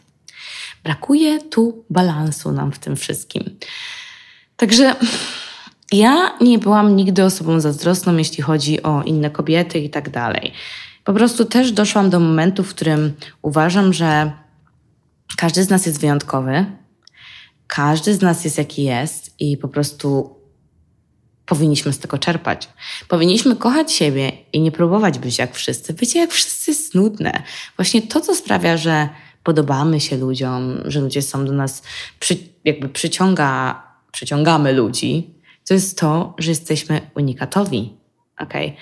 brakuje 0.84 1.39
tu 1.42 1.86
balansu 1.89 2.51
nam 2.51 2.72
w 2.72 2.80
tym 2.80 2.96
wszystkim. 2.96 3.44
Także 4.58 4.96
ja 5.92 6.38
nie 6.42 6.60
byłam 6.60 6.96
nigdy 6.96 7.24
osobą 7.24 7.60
zazdrosną, 7.60 8.18
jeśli 8.18 8.44
chodzi 8.44 8.84
o 8.84 9.04
inne 9.04 9.30
kobiety 9.30 9.80
i 9.80 9.89
tak 9.89 10.10
dalej. 10.10 10.51
Po 11.04 11.13
prostu 11.13 11.46
też 11.46 11.72
doszłam 11.72 12.10
do 12.10 12.20
momentu, 12.20 12.63
w 12.63 12.70
którym 12.70 13.13
uważam, 13.42 13.94
że 13.94 14.32
każdy 15.38 15.63
z 15.63 15.70
nas 15.70 15.86
jest 15.86 16.01
wyjątkowy, 16.01 16.65
każdy 17.68 18.13
z 18.13 18.22
nas 18.22 18.46
jest 18.46 18.58
jaki 18.58 18.84
jest 18.84 19.36
i 19.39 19.58
po 19.58 19.68
prostu 19.68 20.36
powinniśmy 21.45 21.93
z 21.93 21.99
tego 21.99 22.17
czerpać. 22.17 22.69
Powinniśmy 23.07 23.55
kochać 23.55 23.91
siebie 23.91 24.31
i 24.53 24.59
nie 24.59 24.71
próbować 24.71 25.19
być 25.19 25.37
jak 25.37 25.55
wszyscy. 25.55 25.93
Wiecie, 25.93 26.19
jak 26.19 26.31
wszyscy 26.31 26.71
jest 26.71 26.95
nudne. 26.95 27.43
Właśnie 27.77 28.01
to, 28.01 28.21
co 28.21 28.35
sprawia, 28.35 28.77
że 28.77 29.09
podobamy 29.43 29.99
się 29.99 30.17
ludziom, 30.17 30.77
że 30.85 30.99
ludzie 30.99 31.21
są 31.21 31.45
do 31.45 31.53
nas, 31.53 31.83
przy, 32.19 32.37
jakby 32.63 32.89
przyciąga, 32.89 33.81
przyciągamy 34.11 34.73
ludzi, 34.73 35.29
to 35.67 35.73
jest 35.73 35.99
to, 35.99 36.35
że 36.37 36.51
jesteśmy 36.51 37.01
unikatowi. 37.15 37.93
Okay? 38.37 38.73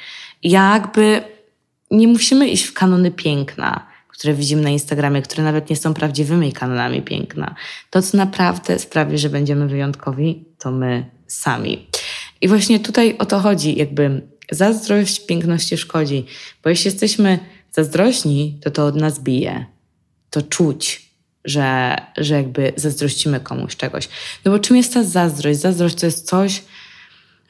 Jakby 0.44 1.24
nie 1.92 2.08
musimy 2.08 2.48
iść 2.48 2.64
w 2.64 2.74
kanony 2.74 3.12
piękna, 3.12 3.88
które 4.08 4.34
widzimy 4.34 4.62
na 4.62 4.70
Instagramie, 4.70 5.22
które 5.22 5.44
nawet 5.44 5.70
nie 5.70 5.76
są 5.76 5.94
prawdziwymi 5.94 6.54
kanonami 6.54 7.02
piękna. 7.02 7.56
To, 7.90 8.02
co 8.02 8.18
naprawdę 8.18 8.80
sprawi, 8.80 9.18
że 9.18 9.30
będziemy 9.30 9.68
wyjątkowi, 9.68 10.46
to 10.60 10.72
my 10.72 11.06
sami. 11.28 11.88
I 12.44 12.48
właśnie 12.48 12.80
tutaj 12.80 13.18
o 13.18 13.26
to 13.26 13.40
chodzi, 13.40 13.78
jakby 13.78 14.22
zazdrość 14.52 15.26
piękności 15.26 15.78
szkodzi, 15.78 16.26
bo 16.64 16.70
jeśli 16.70 16.88
jesteśmy 16.88 17.40
zazdrośni, 17.72 18.60
to 18.64 18.72
to 18.72 18.86
od 18.86 18.96
nas 18.96 19.20
bije. 19.20 19.66
To 20.30 20.42
czuć, 20.42 21.10
że, 21.46 21.96
że 22.18 22.36
jakby 22.36 22.74
zazdrościmy 22.76 23.40
komuś 23.40 23.76
czegoś. 23.76 24.10
No 24.46 24.52
bo 24.52 24.60
czym 24.60 24.78
jest 24.78 24.94
ta 24.94 25.04
zazdrość? 25.04 25.60
Zazdrość 25.60 25.96
to 25.96 26.06
jest 26.06 26.28
coś, 26.28 26.64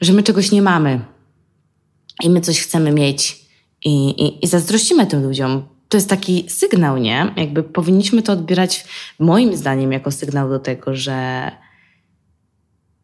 że 0.00 0.12
my 0.12 0.22
czegoś 0.22 0.50
nie 0.50 0.62
mamy 0.62 1.00
i 2.22 2.30
my 2.30 2.40
coś 2.40 2.60
chcemy 2.60 2.92
mieć 2.92 3.40
i, 3.84 4.08
i, 4.08 4.44
i 4.44 4.48
zazdrościmy 4.48 5.06
tym 5.06 5.22
ludziom. 5.22 5.68
To 5.88 5.96
jest 5.96 6.08
taki 6.08 6.44
sygnał, 6.48 6.98
nie? 6.98 7.34
Jakby 7.36 7.62
powinniśmy 7.62 8.22
to 8.22 8.32
odbierać, 8.32 8.84
moim 9.18 9.56
zdaniem, 9.56 9.92
jako 9.92 10.10
sygnał 10.10 10.48
do 10.48 10.58
tego, 10.58 10.96
że, 10.96 11.50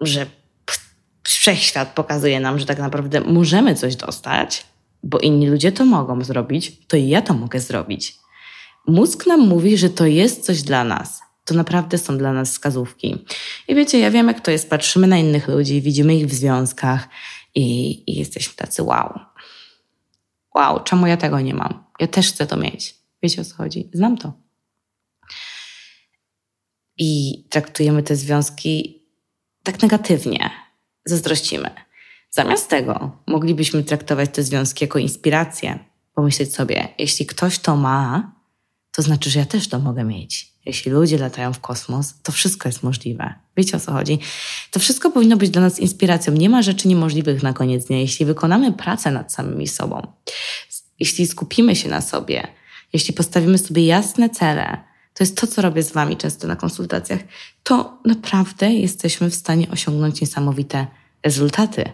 że 0.01 0.27
wszechświat 1.33 1.95
pokazuje 1.95 2.41
nam, 2.41 2.59
że 2.59 2.67
tak 2.67 2.79
naprawdę 2.79 3.21
możemy 3.21 3.75
coś 3.75 3.97
dostać, 3.97 4.67
bo 5.03 5.19
inni 5.19 5.49
ludzie 5.49 5.73
to 5.73 5.85
mogą 5.85 6.25
zrobić, 6.25 6.87
to 6.89 6.97
i 6.97 7.09
ja 7.09 7.23
to 7.23 7.35
mogę 7.35 7.61
zrobić. 7.61 8.17
Mózg 8.87 9.27
nam 9.27 9.41
mówi, 9.41 9.77
że 9.77 9.91
to 9.91 10.07
jest 10.07 10.45
coś 10.45 10.63
dla 10.63 10.85
nas. 10.85 11.21
To 11.45 11.55
naprawdę 11.55 11.99
są 11.99 12.19
dla 12.19 12.33
nas 12.33 12.51
wskazówki. 12.51 13.25
I 13.69 13.75
wiecie, 13.75 13.99
ja 13.99 14.11
wiem, 14.11 14.29
jak 14.29 14.41
to 14.41 14.51
jest. 14.51 14.71
Patrzymy 14.71 15.07
na 15.07 15.19
innych 15.19 15.49
ludzi, 15.49 15.83
widzimy 15.83 16.17
ich 16.17 16.27
w 16.27 16.35
związkach 16.35 17.09
i, 17.55 17.91
i 18.13 18.19
jesteśmy 18.19 18.55
tacy 18.55 18.83
wow. 18.83 19.21
Wow, 20.55 20.81
czemu 20.85 21.07
ja 21.07 21.17
tego 21.17 21.41
nie 21.41 21.55
mam? 21.55 21.85
Ja 22.01 22.07
też 22.07 22.29
chcę 22.33 22.47
to 22.47 22.57
mieć. 22.57 22.95
Wiecie 23.23 23.43
o 23.43 23.45
co 23.45 23.55
chodzi? 23.55 23.91
Znam 23.93 24.17
to. 24.19 24.33
I 26.99 27.45
traktujemy 27.49 28.03
te 28.03 28.17
związki 28.17 29.03
tak 29.63 29.83
negatywnie. 29.83 30.51
Zazdrościmy. 31.11 31.71
Zamiast 32.31 32.69
tego 32.69 33.11
moglibyśmy 33.27 33.85
traktować 33.85 34.31
te 34.33 34.43
związki 34.43 34.85
jako 34.85 34.99
inspirację. 34.99 35.79
Pomyśleć 36.15 36.55
sobie, 36.55 36.89
jeśli 36.99 37.27
ktoś 37.27 37.59
to 37.59 37.77
ma, 37.77 38.33
to 38.93 39.03
znaczy, 39.03 39.31
że 39.31 39.39
ja 39.39 39.47
też 39.47 39.69
to 39.69 39.79
mogę 39.79 40.05
mieć. 40.05 40.53
Jeśli 40.67 40.93
ludzie 40.93 41.19
latają 41.19 41.53
w 41.53 41.61
kosmos, 41.61 42.15
to 42.23 42.33
wszystko 42.33 42.69
jest 42.69 42.83
możliwe. 42.83 43.35
Wiecie 43.57 43.77
o 43.77 43.81
co 43.81 43.93
chodzi? 43.93 44.19
To 44.71 44.81
wszystko 44.81 45.11
powinno 45.11 45.37
być 45.37 45.51
dla 45.51 45.63
nas 45.63 45.79
inspiracją. 45.79 46.33
Nie 46.33 46.49
ma 46.49 46.63
rzeczy 46.63 46.89
niemożliwych 46.89 47.43
na 47.43 47.53
koniec 47.53 47.87
dnia. 47.87 47.99
Jeśli 47.99 48.27
wykonamy 48.27 48.73
pracę 48.73 49.11
nad 49.11 49.33
samymi 49.33 49.69
sobą, 49.69 50.07
jeśli 51.01 51.27
skupimy 51.27 51.77
się 51.77 51.89
na 51.89 52.01
sobie, 52.01 52.47
jeśli 52.93 53.15
postawimy 53.15 53.59
sobie 53.59 53.87
jasne 53.87 54.31
cele, 54.31 54.85
to 55.15 55.25
jest 55.25 55.37
to, 55.37 55.47
co 55.47 55.63
robię 55.63 55.83
z 55.83 55.93
Wami 55.93 56.17
często 56.17 56.47
na 56.47 56.57
konsultacjach, 56.57 57.21
to 57.63 57.99
naprawdę 58.05 58.73
jesteśmy 58.73 59.31
w 59.31 59.35
stanie 59.35 59.71
osiągnąć 59.71 60.21
niesamowite 60.21 60.87
rezultaty. 61.23 61.85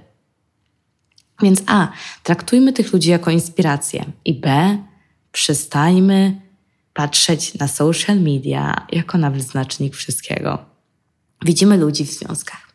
Więc 1.43 1.63
A, 1.67 1.89
traktujmy 2.23 2.73
tych 2.73 2.93
ludzi 2.93 3.11
jako 3.11 3.31
inspirację 3.31 4.05
i 4.25 4.35
B, 4.35 4.79
przestańmy 5.33 6.41
patrzeć 6.95 7.55
na 7.55 7.69
social 7.69 8.21
media 8.21 8.87
jako 8.93 9.19
na 9.19 9.31
wyznacznik 9.31 9.97
wszystkiego. 9.97 10.59
Widzimy 11.45 11.77
ludzi 11.77 12.05
w 12.05 12.11
związkach. 12.11 12.67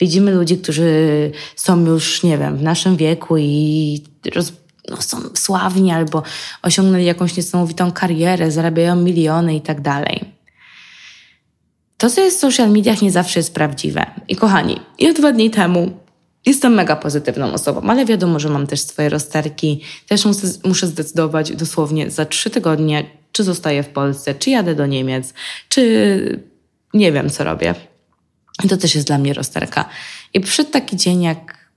Widzimy 0.00 0.34
ludzi, 0.34 0.58
którzy 0.58 1.32
są 1.56 1.86
już, 1.86 2.22
nie 2.22 2.38
wiem, 2.38 2.58
w 2.58 2.62
naszym 2.62 2.96
wieku 2.96 3.38
i 3.38 4.04
roz, 4.34 4.52
no, 4.88 5.02
są 5.02 5.18
sławni 5.34 5.90
albo 5.90 6.22
osiągnęli 6.62 7.04
jakąś 7.04 7.36
niesamowitą 7.36 7.92
karierę, 7.92 8.50
zarabiają 8.50 8.96
miliony 8.96 9.56
i 9.56 9.60
tak 9.60 9.80
dalej. 9.80 10.24
To, 12.02 12.10
co 12.10 12.20
jest 12.20 12.36
w 12.36 12.40
social 12.40 12.70
mediach, 12.70 13.02
nie 13.02 13.10
zawsze 13.10 13.40
jest 13.40 13.54
prawdziwe. 13.54 14.06
I 14.28 14.36
kochani, 14.36 14.80
ja 14.98 15.12
dwa 15.12 15.32
dni 15.32 15.50
temu 15.50 15.90
Jestem 16.46 16.74
mega 16.74 16.96
pozytywną 16.96 17.52
osobą, 17.52 17.90
ale 17.90 18.04
wiadomo, 18.04 18.40
że 18.40 18.48
mam 18.48 18.66
też 18.66 18.80
swoje 18.80 19.08
rozterki. 19.08 19.80
Też 20.08 20.24
muszę, 20.24 20.46
muszę 20.64 20.86
zdecydować 20.86 21.56
dosłownie 21.56 22.10
za 22.10 22.24
trzy 22.26 22.50
tygodnie, 22.50 23.04
czy 23.32 23.44
zostaję 23.44 23.82
w 23.82 23.88
Polsce, 23.88 24.34
czy 24.34 24.50
jadę 24.50 24.74
do 24.74 24.86
Niemiec, 24.86 25.34
czy 25.68 26.42
nie 26.94 27.12
wiem, 27.12 27.30
co 27.30 27.44
robię. 27.44 27.74
I 28.64 28.68
to 28.68 28.76
też 28.76 28.94
jest 28.94 29.06
dla 29.06 29.18
mnie 29.18 29.34
rozterka. 29.34 29.88
I 30.34 30.40
przyszedł 30.40 30.70
taki 30.70 30.96
dzień, 30.96 31.22
jak 31.22 31.68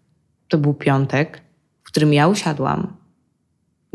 to 0.48 0.58
był 0.58 0.74
piątek, 0.74 1.42
w 1.84 1.88
którym 1.88 2.14
ja 2.14 2.28
usiadłam, 2.28 2.98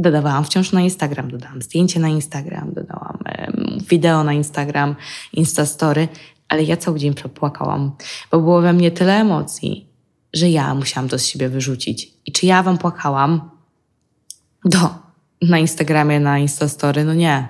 dodawałam 0.01 0.45
wciąż 0.45 0.73
na 0.73 0.81
Instagram, 0.81 1.31
dodałam 1.31 1.63
zdjęcie 1.63 2.01
na 2.01 2.09
Instagram, 2.09 2.73
dodałam 2.75 3.19
wideo 3.91 4.25
na 4.25 4.33
Instagram, 4.33 4.97
Instastory, 5.33 6.09
ale 6.49 6.63
ja 6.63 6.77
cały 6.77 6.99
dzień 6.99 7.15
przepłakałam, 7.15 7.93
bo 8.31 8.41
było 8.41 8.61
we 8.61 8.73
mnie 8.73 8.91
tyle 8.91 9.21
emocji, 9.21 9.87
że 10.33 10.49
ja 10.49 10.75
musiałam 10.75 11.09
to 11.09 11.19
z 11.19 11.27
siebie 11.27 11.49
wyrzucić. 11.49 12.13
I 12.27 12.33
czy 12.33 12.47
ja 12.47 12.63
wam 12.63 12.79
płakałam? 12.79 13.51
Do. 14.65 15.11
Na 15.43 15.59
Instagramie, 15.59 16.21
na 16.21 16.39
Instastory? 16.39 17.05
No 17.05 17.15
nie. 17.15 17.49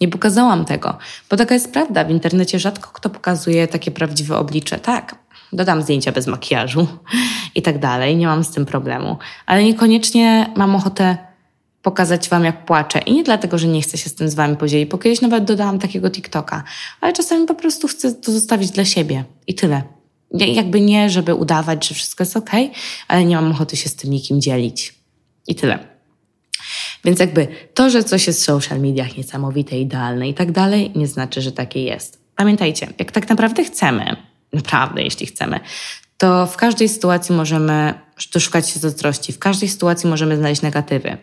Nie 0.00 0.08
pokazałam 0.08 0.64
tego, 0.64 0.98
bo 1.30 1.36
taka 1.36 1.54
jest 1.54 1.72
prawda. 1.72 2.04
W 2.04 2.10
internecie 2.10 2.58
rzadko 2.58 2.90
kto 2.92 3.10
pokazuje 3.10 3.68
takie 3.68 3.90
prawdziwe 3.90 4.36
oblicze. 4.36 4.78
Tak, 4.78 5.16
dodam 5.52 5.82
zdjęcia 5.82 6.12
bez 6.12 6.26
makijażu 6.26 6.86
i 7.54 7.62
tak 7.62 7.78
dalej, 7.78 8.16
nie 8.16 8.26
mam 8.26 8.44
z 8.44 8.50
tym 8.50 8.66
problemu, 8.66 9.18
ale 9.46 9.64
niekoniecznie 9.64 10.52
mam 10.56 10.76
ochotę 10.76 11.31
pokazać 11.82 12.28
Wam, 12.28 12.44
jak 12.44 12.64
płaczę. 12.64 12.98
I 12.98 13.12
nie 13.12 13.24
dlatego, 13.24 13.58
że 13.58 13.66
nie 13.66 13.82
chcę 13.82 13.98
się 13.98 14.10
z 14.10 14.14
tym 14.14 14.28
z 14.28 14.34
Wami 14.34 14.56
podzielić, 14.56 14.88
bo 14.88 14.98
kiedyś 14.98 15.20
nawet 15.20 15.44
dodałam 15.44 15.78
takiego 15.78 16.10
TikToka, 16.10 16.64
ale 17.00 17.12
czasami 17.12 17.46
po 17.46 17.54
prostu 17.54 17.88
chcę 17.88 18.14
to 18.14 18.32
zostawić 18.32 18.70
dla 18.70 18.84
siebie 18.84 19.24
i 19.46 19.54
tyle. 19.54 19.82
Jakby 20.34 20.80
nie, 20.80 21.10
żeby 21.10 21.34
udawać, 21.34 21.88
że 21.88 21.94
wszystko 21.94 22.22
jest 22.24 22.36
ok, 22.36 22.50
ale 23.08 23.24
nie 23.24 23.36
mam 23.36 23.50
ochoty 23.50 23.76
się 23.76 23.88
z 23.88 23.94
tym 23.94 24.10
nikim 24.10 24.40
dzielić. 24.40 24.94
I 25.46 25.54
tyle. 25.54 25.78
Więc 27.04 27.20
jakby 27.20 27.48
to, 27.74 27.90
że 27.90 28.04
coś 28.04 28.26
jest 28.26 28.40
w 28.40 28.44
social 28.44 28.80
mediach 28.80 29.16
niesamowite, 29.16 29.78
idealne 29.78 30.28
i 30.28 30.34
tak 30.34 30.52
dalej, 30.52 30.92
nie 30.94 31.06
znaczy, 31.06 31.42
że 31.42 31.52
takie 31.52 31.82
jest. 31.82 32.22
Pamiętajcie, 32.36 32.88
jak 32.98 33.12
tak 33.12 33.28
naprawdę 33.28 33.64
chcemy, 33.64 34.16
naprawdę 34.52 35.02
jeśli 35.02 35.26
chcemy, 35.26 35.60
to 36.22 36.46
w 36.46 36.56
każdej 36.56 36.88
sytuacji 36.88 37.34
możemy 37.34 37.94
doszukać 38.32 38.70
się 38.70 38.80
zazdrości, 38.80 39.32
w 39.32 39.38
każdej 39.38 39.68
sytuacji 39.68 40.10
możemy 40.10 40.36
znaleźć 40.36 40.62
negatywy. 40.62 41.16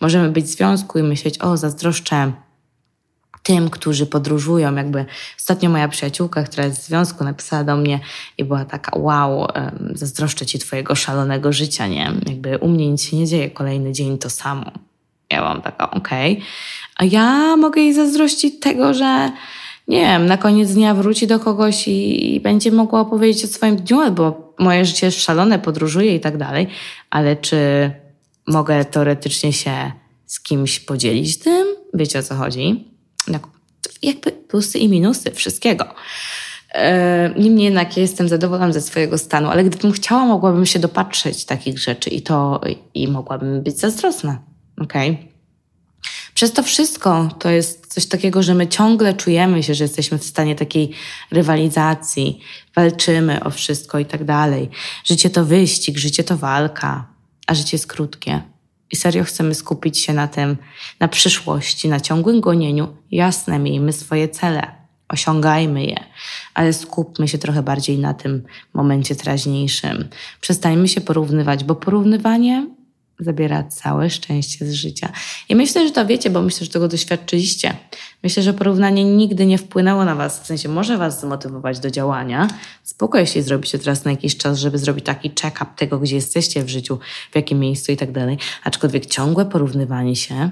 Możemy 0.00 0.28
być 0.30 0.44
w 0.44 0.48
związku 0.48 0.98
i 0.98 1.02
myśleć, 1.02 1.42
o, 1.42 1.56
zazdroszczę 1.56 2.32
tym, 3.42 3.70
którzy 3.70 4.06
podróżują. 4.06 4.74
Jakby 4.74 5.04
ostatnio 5.38 5.70
moja 5.70 5.88
przyjaciółka, 5.88 6.42
która 6.42 6.64
jest 6.64 6.80
w 6.80 6.86
związku, 6.86 7.24
napisała 7.24 7.64
do 7.64 7.76
mnie 7.76 8.00
i 8.38 8.44
była 8.44 8.64
taka, 8.64 8.98
wow, 8.98 9.46
zazdroszczę 9.92 10.46
ci 10.46 10.58
twojego 10.58 10.94
szalonego 10.94 11.52
życia, 11.52 11.86
nie? 11.86 12.12
Jakby 12.26 12.58
u 12.58 12.68
mnie 12.68 12.90
nic 12.90 13.02
się 13.02 13.16
nie 13.16 13.26
dzieje, 13.26 13.50
kolejny 13.50 13.92
dzień 13.92 14.18
to 14.18 14.30
samo. 14.30 14.70
Ja 15.30 15.42
mam 15.42 15.62
taka, 15.62 15.90
okej. 15.90 16.32
Okay. 16.32 16.46
A 16.96 17.04
ja 17.04 17.56
mogę 17.56 17.80
jej 17.80 17.94
zazdrościć 17.94 18.60
tego, 18.60 18.94
że 18.94 19.32
nie 19.88 20.00
wiem, 20.00 20.26
na 20.26 20.36
koniec 20.36 20.74
dnia 20.74 20.94
wróci 20.94 21.26
do 21.26 21.40
kogoś 21.40 21.88
i, 21.88 22.34
i 22.34 22.40
będzie 22.40 22.72
mogła 22.72 23.00
opowiedzieć 23.00 23.44
o 23.44 23.48
swoim 23.48 23.76
dniu, 23.76 24.00
albo 24.00 24.54
moje 24.58 24.84
życie 24.84 25.06
jest 25.06 25.22
szalone, 25.22 25.58
podróżuje 25.58 26.14
i 26.14 26.20
tak 26.20 26.36
dalej, 26.36 26.66
ale 27.10 27.36
czy 27.36 27.90
mogę 28.46 28.84
teoretycznie 28.84 29.52
się 29.52 29.92
z 30.26 30.40
kimś 30.40 30.80
podzielić 30.80 31.38
tym? 31.38 31.66
Wiecie 31.94 32.18
o 32.18 32.22
co 32.22 32.34
chodzi? 32.34 32.84
jakby 34.02 34.32
plusy 34.32 34.78
i 34.78 34.88
minusy 34.88 35.30
wszystkiego. 35.30 35.84
E, 36.74 37.34
niemniej 37.38 37.64
jednak 37.64 37.96
jestem 37.96 38.28
zadowolona 38.28 38.72
ze 38.72 38.80
swojego 38.80 39.18
stanu, 39.18 39.48
ale 39.48 39.64
gdybym 39.64 39.92
chciała, 39.92 40.24
mogłabym 40.26 40.66
się 40.66 40.78
dopatrzeć 40.78 41.44
takich 41.44 41.78
rzeczy 41.78 42.10
i 42.10 42.22
to 42.22 42.60
i 42.94 43.08
mogłabym 43.08 43.62
być 43.62 43.78
zazdrosna. 43.78 44.42
Okay? 44.80 45.16
Przez 46.38 46.52
to 46.52 46.62
wszystko 46.62 47.28
to 47.38 47.50
jest 47.50 47.86
coś 47.86 48.06
takiego, 48.06 48.42
że 48.42 48.54
my 48.54 48.66
ciągle 48.66 49.14
czujemy 49.14 49.62
się, 49.62 49.74
że 49.74 49.84
jesteśmy 49.84 50.18
w 50.18 50.24
stanie 50.24 50.54
takiej 50.54 50.90
rywalizacji, 51.30 52.40
walczymy 52.74 53.44
o 53.44 53.50
wszystko 53.50 53.98
i 53.98 54.04
tak 54.06 54.24
dalej. 54.24 54.70
Życie 55.04 55.30
to 55.30 55.44
wyścig, 55.44 55.98
życie 55.98 56.24
to 56.24 56.36
walka, 56.36 57.06
a 57.46 57.54
życie 57.54 57.76
jest 57.76 57.86
krótkie. 57.86 58.42
I 58.90 58.96
serio 58.96 59.24
chcemy 59.24 59.54
skupić 59.54 59.98
się 59.98 60.12
na 60.12 60.28
tym, 60.28 60.56
na 61.00 61.08
przyszłości, 61.08 61.88
na 61.88 62.00
ciągłym 62.00 62.40
gonieniu. 62.40 62.96
Jasne, 63.10 63.58
miejmy 63.58 63.92
swoje 63.92 64.28
cele, 64.28 64.74
osiągajmy 65.08 65.84
je, 65.84 66.04
ale 66.54 66.72
skupmy 66.72 67.28
się 67.28 67.38
trochę 67.38 67.62
bardziej 67.62 67.98
na 67.98 68.14
tym 68.14 68.42
momencie 68.74 69.16
teraźniejszym. 69.16 70.08
Przestańmy 70.40 70.88
się 70.88 71.00
porównywać, 71.00 71.64
bo 71.64 71.74
porównywanie 71.74 72.77
zabiera 73.20 73.62
całe 73.62 74.10
szczęście 74.10 74.66
z 74.66 74.72
życia. 74.72 75.12
I 75.48 75.56
myślę, 75.56 75.86
że 75.86 75.92
to 75.92 76.06
wiecie, 76.06 76.30
bo 76.30 76.42
myślę, 76.42 76.66
że 76.66 76.72
tego 76.72 76.88
doświadczyliście. 76.88 77.76
Myślę, 78.22 78.42
że 78.42 78.54
porównanie 78.54 79.04
nigdy 79.04 79.46
nie 79.46 79.58
wpłynęło 79.58 80.04
na 80.04 80.14
Was, 80.14 80.40
w 80.40 80.46
sensie 80.46 80.68
może 80.68 80.98
Was 80.98 81.20
zmotywować 81.20 81.78
do 81.78 81.90
działania. 81.90 82.48
Spoko, 82.82 83.18
jeśli 83.18 83.42
zrobicie 83.42 83.78
teraz 83.78 84.04
na 84.04 84.10
jakiś 84.10 84.36
czas, 84.36 84.58
żeby 84.58 84.78
zrobić 84.78 85.04
taki 85.04 85.30
check-up 85.42 85.70
tego, 85.76 85.98
gdzie 85.98 86.16
jesteście 86.16 86.64
w 86.64 86.68
życiu, 86.68 86.98
w 87.32 87.36
jakim 87.36 87.58
miejscu 87.58 87.92
i 87.92 87.96
tak 87.96 88.12
dalej. 88.12 88.38
Aczkolwiek 88.64 89.06
ciągłe 89.06 89.44
porównywanie 89.44 90.16
się 90.16 90.50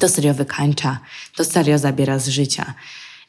to 0.00 0.08
serio 0.08 0.34
wykańcza, 0.34 1.00
to 1.36 1.44
serio 1.44 1.78
zabiera 1.78 2.18
z 2.18 2.28
życia. 2.28 2.74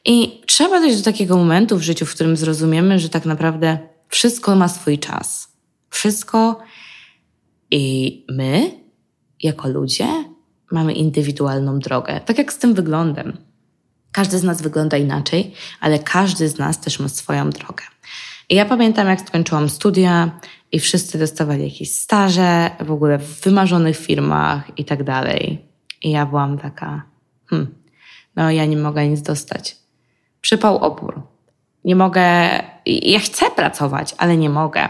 I 0.04 0.40
trzeba 0.46 0.80
dojść 0.80 0.96
do 0.96 1.04
takiego 1.04 1.36
momentu 1.36 1.78
w 1.78 1.82
życiu, 1.82 2.06
w 2.06 2.14
którym 2.14 2.36
zrozumiemy, 2.36 2.98
że 2.98 3.08
tak 3.08 3.24
naprawdę 3.24 3.78
wszystko 4.08 4.56
ma 4.56 4.68
swój 4.68 4.98
czas. 4.98 5.48
Wszystko 5.90 6.60
i 7.74 8.24
my, 8.28 8.70
jako 9.42 9.68
ludzie, 9.68 10.24
mamy 10.72 10.92
indywidualną 10.92 11.78
drogę. 11.78 12.20
Tak 12.20 12.38
jak 12.38 12.52
z 12.52 12.58
tym 12.58 12.74
wyglądem. 12.74 13.36
Każdy 14.12 14.38
z 14.38 14.42
nas 14.42 14.62
wygląda 14.62 14.96
inaczej, 14.96 15.52
ale 15.80 15.98
każdy 15.98 16.48
z 16.48 16.58
nas 16.58 16.80
też 16.80 17.00
ma 17.00 17.08
swoją 17.08 17.50
drogę. 17.50 17.84
I 18.48 18.54
ja 18.54 18.64
pamiętam, 18.64 19.06
jak 19.06 19.20
skończyłam 19.20 19.68
studia 19.68 20.40
i 20.72 20.80
wszyscy 20.80 21.18
dostawali 21.18 21.64
jakieś 21.64 21.94
staże, 21.94 22.70
w 22.80 22.90
ogóle 22.90 23.18
w 23.18 23.40
wymarzonych 23.40 23.96
firmach 23.96 24.78
i 24.78 24.84
tak 24.84 25.04
dalej. 25.04 25.68
I 26.02 26.10
ja 26.10 26.26
byłam 26.26 26.58
taka, 26.58 27.02
hmm, 27.46 27.74
no 28.36 28.50
ja 28.50 28.64
nie 28.64 28.76
mogę 28.76 29.08
nic 29.08 29.22
dostać. 29.22 29.76
Przypał 30.40 30.78
opór. 30.78 31.22
Nie 31.84 31.96
mogę, 31.96 32.22
ja 32.86 33.18
chcę 33.18 33.50
pracować, 33.50 34.14
ale 34.18 34.36
nie 34.36 34.50
mogę. 34.50 34.88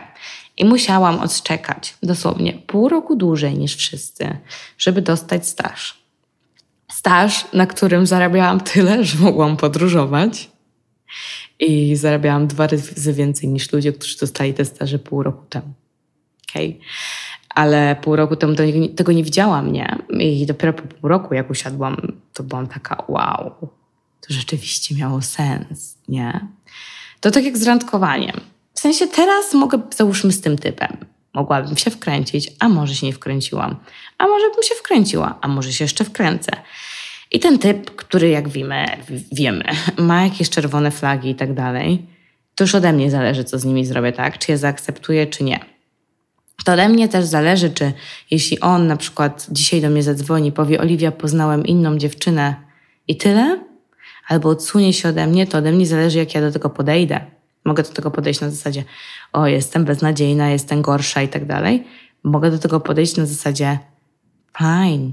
I 0.57 0.65
musiałam 0.65 1.21
odczekać 1.21 1.95
dosłownie 2.03 2.53
pół 2.53 2.89
roku 2.89 3.17
dłużej 3.17 3.59
niż 3.59 3.77
wszyscy, 3.77 4.39
żeby 4.79 5.03
dostać 5.03 5.49
staż. 5.49 6.05
Staż, 6.93 7.47
na 7.53 7.67
którym 7.67 8.07
zarabiałam 8.07 8.61
tyle, 8.61 9.05
że 9.05 9.19
mogłam 9.19 9.57
podróżować. 9.57 10.51
I 11.59 11.97
zarabiałam 11.97 12.47
dwa 12.47 12.67
razy 12.67 13.13
więcej 13.13 13.49
niż 13.49 13.73
ludzie, 13.73 13.93
którzy 13.93 14.19
dostali 14.19 14.55
te 14.55 14.65
staże 14.65 14.99
pół 14.99 15.23
roku 15.23 15.45
temu. 15.49 15.75
Okay? 16.51 16.79
Ale 17.49 17.97
pół 17.97 18.17
roku 18.17 18.37
temu 18.37 18.55
tego 18.97 19.13
nie 19.13 19.25
widziałam, 19.25 19.73
nie? 19.73 19.99
I 20.19 20.47
dopiero 20.47 20.73
po 20.73 20.83
pół 20.83 21.09
roku, 21.09 21.35
jak 21.35 21.51
usiadłam, 21.51 21.97
to 22.33 22.43
byłam 22.43 22.67
taka, 22.67 23.05
wow, 23.09 23.55
to 24.21 24.35
rzeczywiście 24.35 24.95
miało 24.95 25.23
sens, 25.23 25.99
nie? 26.09 26.49
To 27.21 27.31
tak 27.31 27.45
jak 27.45 27.59
z 27.59 27.63
randkowaniem 27.63 28.41
w 28.75 28.81
sensie 28.81 29.07
teraz 29.07 29.55
mogę, 29.55 29.81
załóżmy 29.97 30.33
z 30.33 30.41
tym 30.41 30.59
typem. 30.59 30.97
Mogłabym 31.35 31.77
się 31.77 31.91
wkręcić, 31.91 32.53
a 32.59 32.69
może 32.69 32.95
się 32.95 33.07
nie 33.07 33.13
wkręciłam. 33.13 33.77
A 34.19 34.27
może 34.27 34.45
bym 34.55 34.63
się 34.63 34.75
wkręciła, 34.75 35.39
a 35.41 35.49
może 35.49 35.73
się 35.73 35.85
jeszcze 35.85 36.05
wkręcę. 36.05 36.53
I 37.31 37.41
ten 37.41 37.59
typ, 37.59 37.91
który 37.91 38.29
jak 38.29 38.49
wiemy, 38.49 38.87
wiemy, 39.33 39.65
ma 39.99 40.25
jakieś 40.25 40.51
czerwone 40.51 40.91
flagi 40.91 41.31
i 41.31 41.35
tak 41.35 41.55
dalej, 41.55 42.07
to 42.55 42.65
już 42.65 42.75
ode 42.75 42.93
mnie 42.93 43.11
zależy, 43.11 43.45
co 43.45 43.59
z 43.59 43.65
nimi 43.65 43.87
zrobię, 43.87 44.13
tak? 44.13 44.39
Czy 44.39 44.53
je 44.53 44.59
zaakceptuję, 44.59 45.27
czy 45.27 45.45
nie. 45.45 45.61
To 46.65 46.73
ode 46.73 46.89
mnie 46.89 47.09
też 47.09 47.25
zależy, 47.25 47.71
czy 47.71 47.93
jeśli 48.31 48.61
on 48.61 48.87
na 48.87 48.97
przykład 48.97 49.47
dzisiaj 49.51 49.81
do 49.81 49.91
mnie 49.91 50.03
zadzwoni, 50.03 50.53
powie: 50.53 50.81
Oliwia, 50.81 51.13
poznałem 51.13 51.67
inną 51.67 51.99
dziewczynę 51.99 52.55
i 53.09 53.17
tyle, 53.17 53.61
albo 54.29 54.49
odsunie 54.49 54.93
się 54.93 55.09
ode 55.09 55.27
mnie, 55.27 55.47
to 55.47 55.59
ode 55.59 55.73
mnie 55.73 55.87
zależy, 55.87 56.19
jak 56.19 56.35
ja 56.35 56.41
do 56.41 56.53
tego 56.53 56.71
podejdę. 56.71 57.34
Mogę 57.65 57.83
do 57.83 57.89
tego 57.89 58.11
podejść 58.11 58.41
na 58.41 58.51
zasadzie, 58.51 58.85
o, 59.33 59.47
jestem 59.47 59.85
beznadziejna, 59.85 60.51
jestem 60.51 60.83
gorsza 60.83 61.23
i 61.23 61.29
tak 61.29 61.47
dalej. 61.47 61.85
Mogę 62.23 62.51
do 62.51 62.59
tego 62.59 62.81
podejść 62.81 63.17
na 63.17 63.27
zasadzie, 63.27 63.79
fine, 64.59 65.13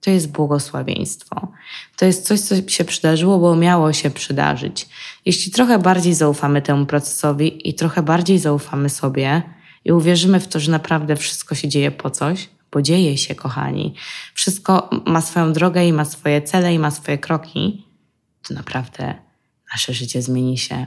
to 0.00 0.10
jest 0.10 0.30
błogosławieństwo. 0.30 1.48
To 1.96 2.06
jest 2.06 2.26
coś, 2.26 2.40
co 2.40 2.54
się 2.68 2.84
przydarzyło, 2.84 3.38
bo 3.38 3.56
miało 3.56 3.92
się 3.92 4.10
przydarzyć. 4.10 4.88
Jeśli 5.24 5.52
trochę 5.52 5.78
bardziej 5.78 6.14
zaufamy 6.14 6.62
temu 6.62 6.86
procesowi 6.86 7.68
i 7.68 7.74
trochę 7.74 8.02
bardziej 8.02 8.38
zaufamy 8.38 8.88
sobie 8.88 9.42
i 9.84 9.92
uwierzymy 9.92 10.40
w 10.40 10.48
to, 10.48 10.60
że 10.60 10.70
naprawdę 10.70 11.16
wszystko 11.16 11.54
się 11.54 11.68
dzieje 11.68 11.90
po 11.90 12.10
coś, 12.10 12.48
bo 12.72 12.82
dzieje 12.82 13.18
się, 13.18 13.34
kochani. 13.34 13.94
Wszystko 14.34 14.90
ma 15.06 15.20
swoją 15.20 15.52
drogę 15.52 15.86
i 15.86 15.92
ma 15.92 16.04
swoje 16.04 16.42
cele 16.42 16.74
i 16.74 16.78
ma 16.78 16.90
swoje 16.90 17.18
kroki, 17.18 17.86
to 18.48 18.54
naprawdę 18.54 19.14
nasze 19.72 19.92
życie 19.92 20.22
zmieni 20.22 20.58
się 20.58 20.86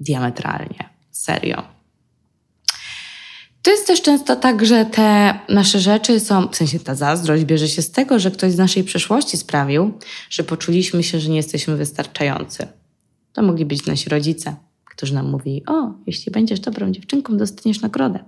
diametralnie. 0.00 0.88
Serio. 1.10 1.62
To 3.64 3.70
jest 3.70 3.86
też 3.86 4.02
często 4.02 4.36
tak, 4.36 4.66
że 4.66 4.84
te 4.84 5.38
nasze 5.48 5.80
rzeczy 5.80 6.20
są, 6.20 6.48
w 6.48 6.56
sensie 6.56 6.80
ta 6.80 6.94
zazdrość 6.94 7.44
bierze 7.44 7.68
się 7.68 7.82
z 7.82 7.90
tego, 7.90 8.18
że 8.18 8.30
ktoś 8.30 8.52
z 8.52 8.58
naszej 8.58 8.84
przeszłości 8.84 9.36
sprawił, 9.36 9.98
że 10.30 10.44
poczuliśmy 10.44 11.02
się, 11.02 11.20
że 11.20 11.30
nie 11.30 11.36
jesteśmy 11.36 11.76
wystarczający. 11.76 12.66
To 13.32 13.42
mogli 13.42 13.64
być 13.64 13.86
nasi 13.86 14.08
rodzice, 14.08 14.56
którzy 14.84 15.14
nam 15.14 15.30
mówili: 15.30 15.62
O, 15.66 15.92
jeśli 16.06 16.32
będziesz 16.32 16.60
dobrą 16.60 16.92
dziewczynką, 16.92 17.36
dostaniesz 17.36 17.80
nagrodę. 17.80 18.18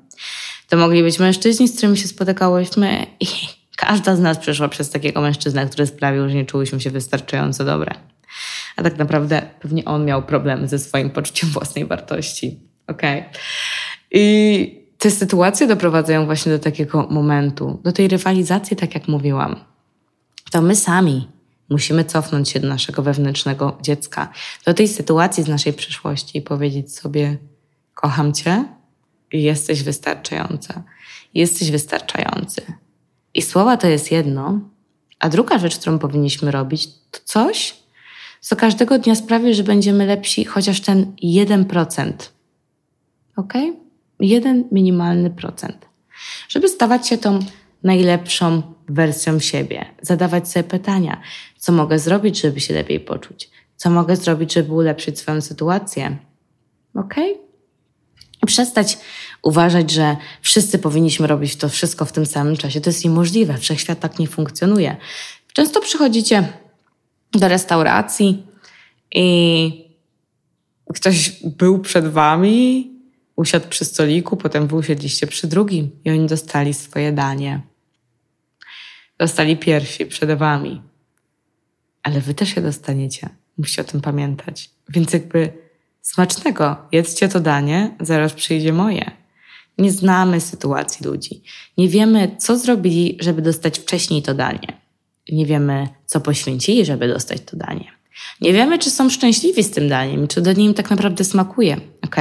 To 0.69 0.77
mogli 0.77 1.03
być 1.03 1.19
mężczyźni, 1.19 1.69
z 1.69 1.77
którymi 1.77 1.99
się 1.99 2.09
spotykałyśmy, 2.09 3.07
i 3.21 3.27
każda 3.77 4.17
z 4.17 4.21
nas 4.21 4.39
przeszła 4.39 4.69
przez 4.69 4.91
takiego 4.91 5.21
mężczyznę, 5.21 5.67
który 5.67 5.87
sprawił, 5.87 6.29
że 6.29 6.35
nie 6.35 6.45
czułyśmy 6.45 6.81
się 6.81 6.91
wystarczająco 6.91 7.65
dobre 7.65 7.95
a 8.77 8.83
tak 8.83 8.99
naprawdę 8.99 9.43
pewnie 9.61 9.85
on 9.85 10.05
miał 10.05 10.23
problemy 10.23 10.69
ze 10.69 10.79
swoim 10.79 11.11
poczuciem 11.11 11.51
własnej 11.51 11.87
wartości. 11.87 12.61
Okej. 12.87 13.21
Okay. 13.21 13.33
I 14.11 14.87
te 14.99 15.11
sytuacje 15.11 15.67
doprowadzają 15.67 16.27
właśnie 16.27 16.53
do 16.53 16.59
takiego 16.59 17.07
momentu, 17.11 17.81
do 17.85 17.93
tej 17.93 18.09
rywalizacji, 18.09 18.77
tak 18.77 18.95
jak 18.95 19.09
mówiłam. 19.09 19.57
To 20.51 20.63
my 20.63 20.77
sami 20.77 21.29
musimy 21.69 22.05
cofnąć 22.05 22.49
się 22.49 22.61
do 22.61 22.69
naszego 22.69 23.03
wewnętrznego 23.03 23.79
dziecka, 23.83 24.29
do 24.67 24.75
tej 24.75 24.89
sytuacji 24.89 25.43
z 25.43 25.49
naszej 25.49 25.73
przeszłości 25.73 26.39
i 26.39 26.43
powiedzieć 26.43 26.95
sobie: 26.95 27.39
Kocham 27.95 28.33
cię 28.33 28.65
i 29.33 29.43
jesteś 29.43 29.83
wystarczająca. 29.83 30.83
Jesteś 31.35 31.71
wystarczający. 31.71 32.63
I 33.35 33.43
słowa 33.43 33.77
to 33.77 33.87
jest 33.87 34.13
jedno, 34.13 34.61
a 35.19 35.29
druga 35.29 35.59
rzecz, 35.59 35.79
którą 35.79 35.99
powinniśmy 35.99 36.51
robić, 36.51 36.89
to 37.11 37.21
coś, 37.25 37.75
co 38.47 38.57
każdego 38.57 38.99
dnia 38.99 39.15
sprawi, 39.15 39.55
że 39.55 39.63
będziemy 39.63 40.07
lepsi 40.07 40.45
chociaż 40.45 40.81
ten 40.81 41.13
1%. 41.25 42.13
Ok? 43.37 43.53
Jeden 44.21 44.65
minimalny 44.73 45.31
procent. 45.31 45.89
Żeby 46.49 46.69
stawać 46.69 47.09
się 47.09 47.19
tą 47.19 47.39
najlepszą 47.83 48.63
wersją 48.89 49.39
siebie, 49.41 49.85
zadawać 50.03 50.49
sobie 50.49 50.65
pytania, 50.65 51.21
co 51.59 51.73
mogę 51.73 51.99
zrobić, 51.99 52.41
żeby 52.41 52.61
się 52.61 52.75
lepiej 52.75 53.01
poczuć, 53.01 53.51
co 53.77 53.91
mogę 53.91 54.17
zrobić, 54.17 54.53
żeby 54.53 54.73
ulepszyć 54.73 55.19
swoją 55.19 55.41
sytuację. 55.41 56.17
Ok? 56.95 57.15
Przestać 58.47 58.99
uważać, 59.43 59.91
że 59.91 60.17
wszyscy 60.43 60.79
powinniśmy 60.79 61.27
robić 61.27 61.57
to 61.57 61.69
wszystko 61.69 62.05
w 62.05 62.13
tym 62.13 62.27
samym 62.27 62.57
czasie. 62.57 62.81
To 62.81 62.91
jest 62.91 63.05
niemożliwe. 63.05 63.59
Wszechświat 63.59 64.01
tak 64.01 64.19
nie 64.19 64.27
funkcjonuje. 64.27 64.97
Często 65.53 65.81
przychodzicie 65.81 66.66
do 67.33 67.49
restauracji 67.49 68.47
i 69.15 69.87
ktoś 70.95 71.43
był 71.45 71.79
przed 71.79 72.09
wami, 72.09 72.91
usiadł 73.37 73.69
przy 73.69 73.85
stoliku, 73.85 74.37
potem 74.37 74.67
wy 74.67 74.77
usiedliście 74.77 75.27
przy 75.27 75.47
drugim 75.47 75.91
i 76.05 76.11
oni 76.11 76.27
dostali 76.27 76.75
swoje 76.75 77.13
danie. 77.13 77.61
Dostali 79.19 79.57
pierwsi 79.57 80.07
przed 80.07 80.39
wami. 80.39 80.83
Ale 82.03 82.21
wy 82.21 82.35
też 82.35 82.57
je 82.57 82.63
dostaniecie. 82.63 83.29
Musicie 83.59 83.83
o 83.83 83.85
tym 83.85 84.01
pamiętać. 84.01 84.71
Więc 84.89 85.13
jakby 85.13 85.53
smacznego, 86.03 86.77
jedzcie 86.93 87.29
to 87.29 87.41
danie, 87.41 87.97
zaraz 88.01 88.33
przyjdzie 88.33 88.73
moje. 88.73 89.11
Nie 89.79 89.93
znamy 89.93 90.41
sytuacji 90.41 91.07
ludzi. 91.07 91.43
Nie 91.79 91.89
wiemy, 91.89 92.37
co 92.39 92.59
zrobili, 92.59 93.19
żeby 93.21 93.43
dostać 93.43 93.79
wcześniej 93.79 94.23
to 94.23 94.35
danie. 94.35 94.86
Nie 95.33 95.47
wiemy, 95.47 95.89
co 96.07 96.21
poświęcili, 96.21 96.85
żeby 96.85 97.09
dostać 97.09 97.41
to 97.41 97.57
danie. 97.57 97.93
Nie 98.41 98.53
wiemy, 98.53 98.79
czy 98.79 98.91
są 98.91 99.11
szczęśliwi 99.11 99.65
z 99.65 99.71
tym 99.71 99.89
daniem, 99.89 100.29
czy 100.29 100.41
danie 100.41 100.65
im 100.65 100.75
tak 100.75 100.91
naprawdę 100.91 101.25
smakuje. 101.25 101.77
ok? 102.03 102.17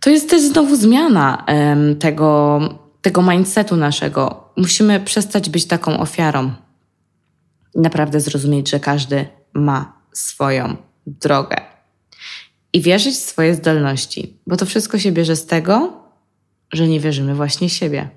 To 0.00 0.10
jest 0.10 0.30
też 0.30 0.42
znowu 0.42 0.76
zmiana 0.76 1.44
um, 1.48 1.96
tego, 1.96 2.60
tego 3.02 3.22
mindsetu 3.22 3.76
naszego. 3.76 4.52
Musimy 4.56 5.00
przestać 5.00 5.50
być 5.50 5.66
taką 5.66 6.00
ofiarą. 6.00 6.52
I 7.74 7.80
naprawdę 7.80 8.20
zrozumieć, 8.20 8.70
że 8.70 8.80
każdy 8.80 9.26
ma 9.52 10.00
swoją 10.12 10.76
drogę. 11.06 11.56
I 12.72 12.80
wierzyć 12.80 13.14
w 13.14 13.18
swoje 13.18 13.54
zdolności, 13.54 14.36
bo 14.46 14.56
to 14.56 14.66
wszystko 14.66 14.98
się 14.98 15.12
bierze 15.12 15.36
z 15.36 15.46
tego, 15.46 15.92
że 16.72 16.88
nie 16.88 17.00
wierzymy 17.00 17.34
właśnie 17.34 17.70
siebie. 17.70 18.08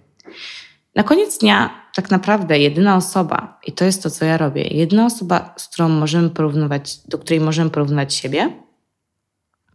Na 0.95 1.03
koniec 1.03 1.37
dnia 1.37 1.82
tak 1.95 2.11
naprawdę 2.11 2.59
jedyna 2.59 2.95
osoba, 2.95 3.59
i 3.65 3.71
to 3.71 3.85
jest 3.85 4.03
to, 4.03 4.09
co 4.09 4.25
ja 4.25 4.37
robię, 4.37 4.61
jedyna 4.61 5.05
osoba, 5.05 5.53
z 5.57 5.67
którą 5.67 5.89
możemy 5.89 6.29
porównywać, 6.29 6.97
do 7.07 7.17
której 7.17 7.39
możemy 7.39 7.69
porównać 7.69 8.15
siebie, 8.15 8.53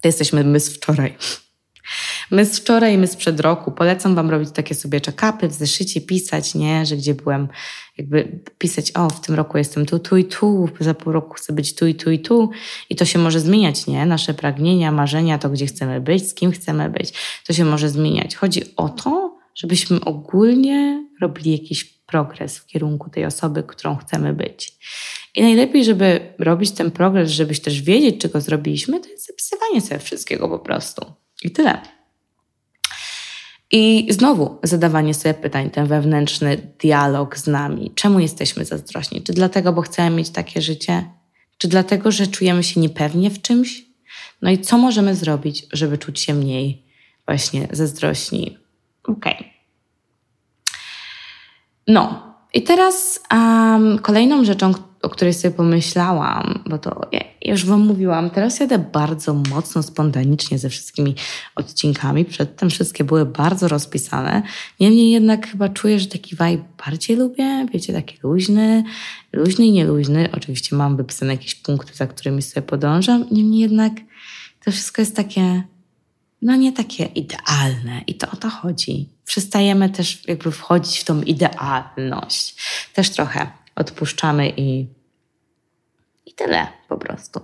to 0.01 0.09
jesteśmy 0.09 0.45
my 0.45 0.61
z 0.61 0.69
wczoraj. 0.69 1.17
My 2.31 2.47
z 2.47 2.59
wczoraj, 2.59 2.99
my 2.99 3.07
sprzed 3.07 3.41
roku. 3.41 3.73
Polecam 3.73 4.15
Wam 4.15 4.31
robić 4.31 4.51
takie 4.51 4.75
sobie 4.75 5.01
check-upy 5.01 5.49
w 5.49 5.53
zeszycie, 5.53 6.01
pisać, 6.01 6.55
nie? 6.55 6.87
Że 6.87 6.97
gdzie 6.97 7.15
byłem, 7.15 7.49
jakby 7.99 8.41
pisać, 8.59 8.93
o, 8.97 9.11
w 9.11 9.21
tym 9.21 9.35
roku 9.35 9.59
jestem 9.59 9.87
tu, 9.87 9.99
tu 9.99 10.17
i 10.17 10.25
tu, 10.25 10.69
za 10.81 10.95
pół 10.95 11.13
roku 11.13 11.35
chcę 11.35 11.53
być 11.53 11.75
tu 11.75 11.87
i 11.87 11.95
tu 11.95 12.11
i 12.11 12.19
tu. 12.19 12.51
I 12.91 12.97
to 12.97 13.05
się 13.05 13.19
może 13.19 13.41
zmieniać, 13.41 13.87
nie? 13.87 14.07
Nasze 14.07 14.35
pragnienia, 14.35 14.93
marzenia, 14.93 15.39
to 15.39 15.51
gdzie 15.51 15.67
chcemy 15.67 16.01
być, 16.01 16.29
z 16.29 16.35
kim 16.35 16.51
chcemy 16.51 16.91
być, 16.91 17.13
to 17.47 17.53
się 17.53 17.65
może 17.65 17.89
zmieniać. 17.89 18.37
Chodzi 18.37 18.77
o 18.77 18.89
to, 18.89 19.39
żebyśmy 19.55 20.01
ogólnie 20.01 21.08
robili 21.21 21.53
jakiś 21.53 21.85
progres 21.85 22.59
w 22.59 22.67
kierunku 22.67 23.11
tej 23.11 23.25
osoby, 23.25 23.63
którą 23.63 23.97
chcemy 23.97 24.33
być. 24.33 24.73
I 25.35 25.43
najlepiej, 25.43 25.85
żeby 25.85 26.35
robić 26.39 26.71
ten 26.71 26.91
progres, 26.91 27.31
żebyś 27.31 27.61
też 27.61 27.83
wiedzieć, 27.83 28.21
czego 28.21 28.41
zrobiliśmy, 28.41 29.01
to 29.01 29.09
jest 29.09 29.27
zapisywanie 29.27 29.81
sobie 29.81 30.01
wszystkiego 30.01 30.49
po 30.49 30.59
prostu. 30.59 31.13
I 31.43 31.51
tyle. 31.51 31.81
I 33.71 34.07
znowu 34.11 34.59
zadawanie 34.63 35.15
sobie 35.15 35.35
pytań, 35.35 35.71
ten 35.71 35.87
wewnętrzny 35.87 36.73
dialog 36.81 37.39
z 37.39 37.47
nami. 37.47 37.93
Czemu 37.95 38.21
jesteśmy 38.21 38.65
zazdrośni? 38.65 39.23
Czy 39.23 39.33
dlatego, 39.33 39.73
bo 39.73 39.83
chcemy 39.83 40.17
mieć 40.17 40.31
takie 40.31 40.63
życie? 40.63 41.05
Czy 41.59 41.69
dlatego, 41.69 42.13
że 42.13 42.27
czujemy 42.27 42.63
się 42.63 42.81
niepewnie 42.81 43.31
w 43.31 43.43
czymś? 43.43 43.85
No 44.43 44.51
i 44.51 44.59
co 44.59 44.79
możemy 44.79 45.15
zrobić, 45.15 45.67
żeby 45.73 45.99
czuć 45.99 46.21
się 46.21 46.35
mniej 46.35 46.83
właśnie 47.27 47.69
zazdrośni? 47.73 48.59
Okej. 49.05 49.35
Okay. 49.35 49.58
No, 51.88 52.22
i 52.55 52.62
teraz 52.62 53.20
um, 53.33 53.98
kolejną 53.98 54.44
rzeczą, 54.44 54.72
o 55.03 55.09
której 55.09 55.35
sobie 55.35 55.55
pomyślałam, 55.55 56.62
bo 56.66 56.79
to 56.79 57.01
ja 57.12 57.20
już 57.42 57.64
Wam 57.64 57.81
mówiłam, 57.81 58.31
teraz 58.31 58.61
jadę 58.61 58.79
bardzo 58.79 59.35
mocno 59.35 59.83
spontanicznie 59.83 60.59
ze 60.59 60.68
wszystkimi 60.68 61.14
odcinkami. 61.55 62.24
Przedtem 62.24 62.70
wszystkie 62.70 63.05
były 63.05 63.27
bardzo 63.27 63.68
rozpisane. 63.68 64.42
Niemniej 64.81 65.11
jednak 65.11 65.48
chyba 65.48 65.68
czuję, 65.68 66.01
że 66.01 66.07
taki 66.07 66.31
vibe 66.31 66.64
bardziej 66.87 67.16
lubię. 67.16 67.66
Wiecie, 67.72 67.92
taki 67.92 68.18
luźny, 68.22 68.85
luźny 69.33 69.66
i 69.66 69.72
nieluźny. 69.72 70.29
Oczywiście 70.37 70.77
mam 70.77 70.96
wypisane 70.96 71.33
jakieś 71.33 71.55
punkty, 71.55 71.94
za 71.94 72.07
którymi 72.07 72.42
sobie 72.42 72.66
podążam. 72.66 73.24
Niemniej 73.31 73.61
jednak 73.61 73.92
to 74.64 74.70
wszystko 74.72 75.03
jest 75.03 75.16
takie, 75.16 75.62
no 76.42 76.57
nie 76.57 76.72
takie 76.72 77.05
idealne. 77.05 78.01
I 78.07 78.14
to 78.14 78.31
o 78.31 78.37
to 78.37 78.51
chodzi. 78.51 79.09
Przestajemy 79.24 79.90
też 79.90 80.29
jakby 80.29 80.53
wchodzić 80.53 80.98
w 80.98 81.05
tą 81.05 81.22
idealność. 81.22 82.57
Też 82.94 83.11
trochę 83.11 83.51
odpuszczamy 83.77 84.53
i, 84.57 84.87
i 86.27 86.33
tyle 86.33 86.66
po 86.88 86.96
prostu. 86.96 87.40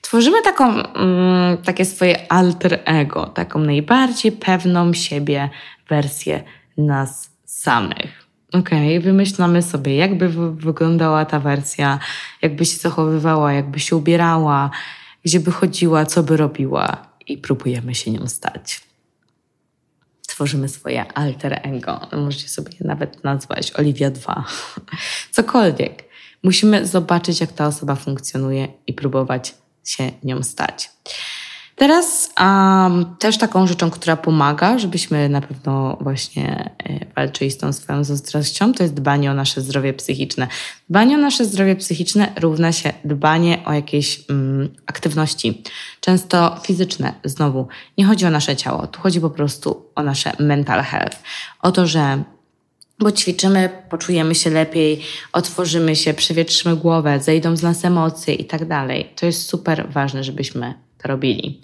Tworzymy 0.00 0.42
taką, 0.42 0.82
mm, 0.82 1.58
takie 1.58 1.84
swoje 1.84 2.32
alter 2.32 2.80
ego, 2.84 3.26
taką 3.26 3.58
najbardziej 3.58 4.32
pewną 4.32 4.92
siebie 4.92 5.50
wersję 5.88 6.42
nas 6.76 7.30
samych. 7.44 8.22
Okej, 8.52 8.98
okay, 8.98 9.00
wymyślamy 9.00 9.62
sobie, 9.62 9.96
jakby 9.96 10.28
wyglądała 10.52 11.24
ta 11.24 11.40
wersja, 11.40 11.98
jakby 12.42 12.64
się 12.64 12.76
zachowywała, 12.76 13.52
jakby 13.52 13.80
się 13.80 13.96
ubierała, 13.96 14.70
gdzie 15.24 15.40
by 15.40 15.50
chodziła, 15.50 16.06
co 16.06 16.22
by 16.22 16.36
robiła 16.36 17.11
i 17.26 17.38
próbujemy 17.38 17.94
się 17.94 18.10
nią 18.10 18.28
stać 18.28 18.92
tworzymy 20.32 20.68
swoje 20.68 21.12
alter 21.12 21.60
ego. 21.62 22.00
Możecie 22.12 22.48
sobie 22.48 22.72
nawet 22.80 23.24
nazwać 23.24 23.72
Oliwia 23.72 24.10
2. 24.10 24.44
Cokolwiek. 25.36 26.04
Musimy 26.42 26.86
zobaczyć, 26.86 27.40
jak 27.40 27.52
ta 27.52 27.66
osoba 27.66 27.94
funkcjonuje 27.94 28.68
i 28.86 28.92
próbować 28.92 29.54
się 29.84 30.12
nią 30.22 30.42
stać. 30.42 30.90
Teraz 31.76 32.30
um, 32.40 33.16
też 33.18 33.38
taką 33.38 33.66
rzeczą, 33.66 33.90
która 33.90 34.16
pomaga, 34.16 34.78
żebyśmy 34.78 35.28
na 35.28 35.40
pewno 35.40 35.96
właśnie 36.00 36.70
e, 36.84 37.06
walczyli 37.16 37.50
z 37.50 37.58
tą 37.58 37.72
swoją 37.72 38.04
zazdrością, 38.04 38.72
to 38.72 38.82
jest 38.82 38.94
dbanie 38.94 39.30
o 39.30 39.34
nasze 39.34 39.60
zdrowie 39.60 39.92
psychiczne. 39.92 40.48
Dbanie 40.90 41.16
o 41.16 41.18
nasze 41.18 41.44
zdrowie 41.44 41.76
psychiczne 41.76 42.32
równa 42.40 42.72
się 42.72 42.92
dbanie 43.04 43.58
o 43.64 43.72
jakieś 43.72 44.28
um, 44.28 44.68
aktywności, 44.86 45.62
często 46.00 46.60
fizyczne. 46.66 47.14
Znowu, 47.24 47.68
nie 47.98 48.04
chodzi 48.04 48.26
o 48.26 48.30
nasze 48.30 48.56
ciało, 48.56 48.86
tu 48.86 49.00
chodzi 49.00 49.20
po 49.20 49.30
prostu 49.30 49.86
o 49.94 50.02
nasze 50.02 50.32
mental 50.38 50.82
health. 50.82 51.22
O 51.62 51.72
to, 51.72 51.86
że 51.86 52.22
bo 52.98 53.12
ćwiczymy, 53.12 53.68
poczujemy 53.90 54.34
się 54.34 54.50
lepiej, 54.50 55.00
otworzymy 55.32 55.96
się, 55.96 56.14
przewietrzymy 56.14 56.76
głowę, 56.76 57.20
zejdą 57.20 57.56
z 57.56 57.62
nas 57.62 57.84
emocje 57.84 58.34
i 58.34 58.44
tak 58.44 58.68
dalej. 58.68 59.12
To 59.16 59.26
jest 59.26 59.48
super 59.48 59.90
ważne, 59.90 60.24
żebyśmy 60.24 60.74
to 61.02 61.08
robili. 61.08 61.60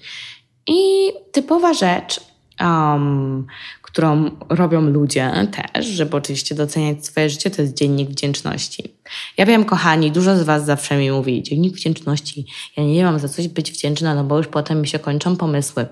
I 0.66 1.12
typowa 1.32 1.74
rzecz, 1.74 2.20
um, 2.60 3.46
którą 3.82 4.30
robią 4.48 4.80
ludzie 4.80 5.32
też, 5.52 5.86
żeby 5.86 6.16
oczywiście 6.16 6.54
doceniać 6.54 7.06
swoje 7.06 7.30
życie, 7.30 7.50
to 7.50 7.62
jest 7.62 7.74
dziennik 7.74 8.10
wdzięczności. 8.10 8.94
Ja 9.36 9.46
wiem, 9.46 9.64
kochani, 9.64 10.10
dużo 10.10 10.36
z 10.36 10.42
Was 10.42 10.64
zawsze 10.64 10.98
mi 10.98 11.10
mówi, 11.10 11.42
dziennik 11.42 11.74
wdzięczności, 11.74 12.46
ja 12.76 12.84
nie 12.84 13.04
mam 13.04 13.18
za 13.18 13.28
coś 13.28 13.48
być 13.48 13.72
wdzięczna, 13.72 14.14
no 14.14 14.24
bo 14.24 14.36
już 14.36 14.46
potem 14.46 14.80
mi 14.80 14.88
się 14.88 14.98
kończą 14.98 15.36
pomysły 15.36 15.86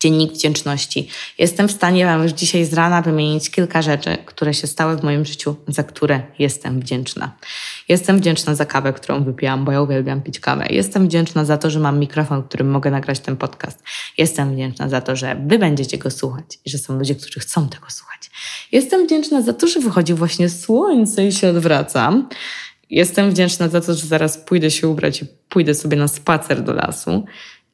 dziennik 0.00 0.32
wdzięczności. 0.32 1.08
Jestem 1.38 1.68
w 1.68 1.72
stanie 1.72 2.04
Wam 2.04 2.22
już 2.22 2.32
dzisiaj 2.32 2.64
z 2.64 2.72
rana 2.72 3.02
wymienić 3.02 3.50
kilka 3.50 3.82
rzeczy, 3.82 4.18
które 4.26 4.54
się 4.54 4.66
stały 4.66 4.96
w 4.96 5.02
moim 5.02 5.24
życiu, 5.24 5.56
za 5.68 5.82
które 5.82 6.22
jestem 6.38 6.80
wdzięczna. 6.80 7.36
Jestem 7.88 8.18
wdzięczna 8.18 8.54
za 8.54 8.66
kawę, 8.66 8.92
którą 8.92 9.24
wypiłam, 9.24 9.64
bo 9.64 9.72
ja 9.72 9.82
uwielbiam 9.82 10.20
pić 10.20 10.40
kawę. 10.40 10.66
Jestem 10.70 11.06
wdzięczna 11.06 11.44
za 11.44 11.58
to, 11.58 11.70
że 11.70 11.80
mam 11.80 11.98
mikrofon, 11.98 12.42
którym 12.42 12.70
mogę 12.70 12.90
nagrać 12.90 13.20
ten 13.20 13.36
podcast. 13.36 13.82
Jestem 14.18 14.54
wdzięczna 14.54 14.88
za 14.88 15.00
to, 15.00 15.16
że 15.16 15.42
Wy 15.46 15.58
będziecie 15.58 15.98
go 15.98 16.10
słuchać 16.10 16.58
i 16.64 16.70
że 16.70 16.78
są 16.78 16.98
ludzie, 16.98 17.14
którzy 17.14 17.40
chcą 17.40 17.68
tego 17.68 17.86
słuchać. 17.90 18.30
Jestem 18.72 19.06
wdzięczna 19.06 19.42
za 19.42 19.52
to, 19.52 19.66
że 19.66 19.80
wychodzi 19.80 20.14
właśnie 20.14 20.48
słońce 20.48 21.26
i 21.26 21.32
się 21.32 21.48
odwracam. 21.48 22.28
Jestem 22.90 23.30
wdzięczna 23.30 23.68
za 23.68 23.80
to, 23.80 23.94
że 23.94 24.06
zaraz 24.06 24.38
pójdę 24.38 24.70
się 24.70 24.88
ubrać 24.88 25.22
i 25.22 25.26
pójdę 25.48 25.74
sobie 25.74 25.96
na 25.96 26.08
spacer 26.08 26.62
do 26.62 26.72
lasu. 26.72 27.24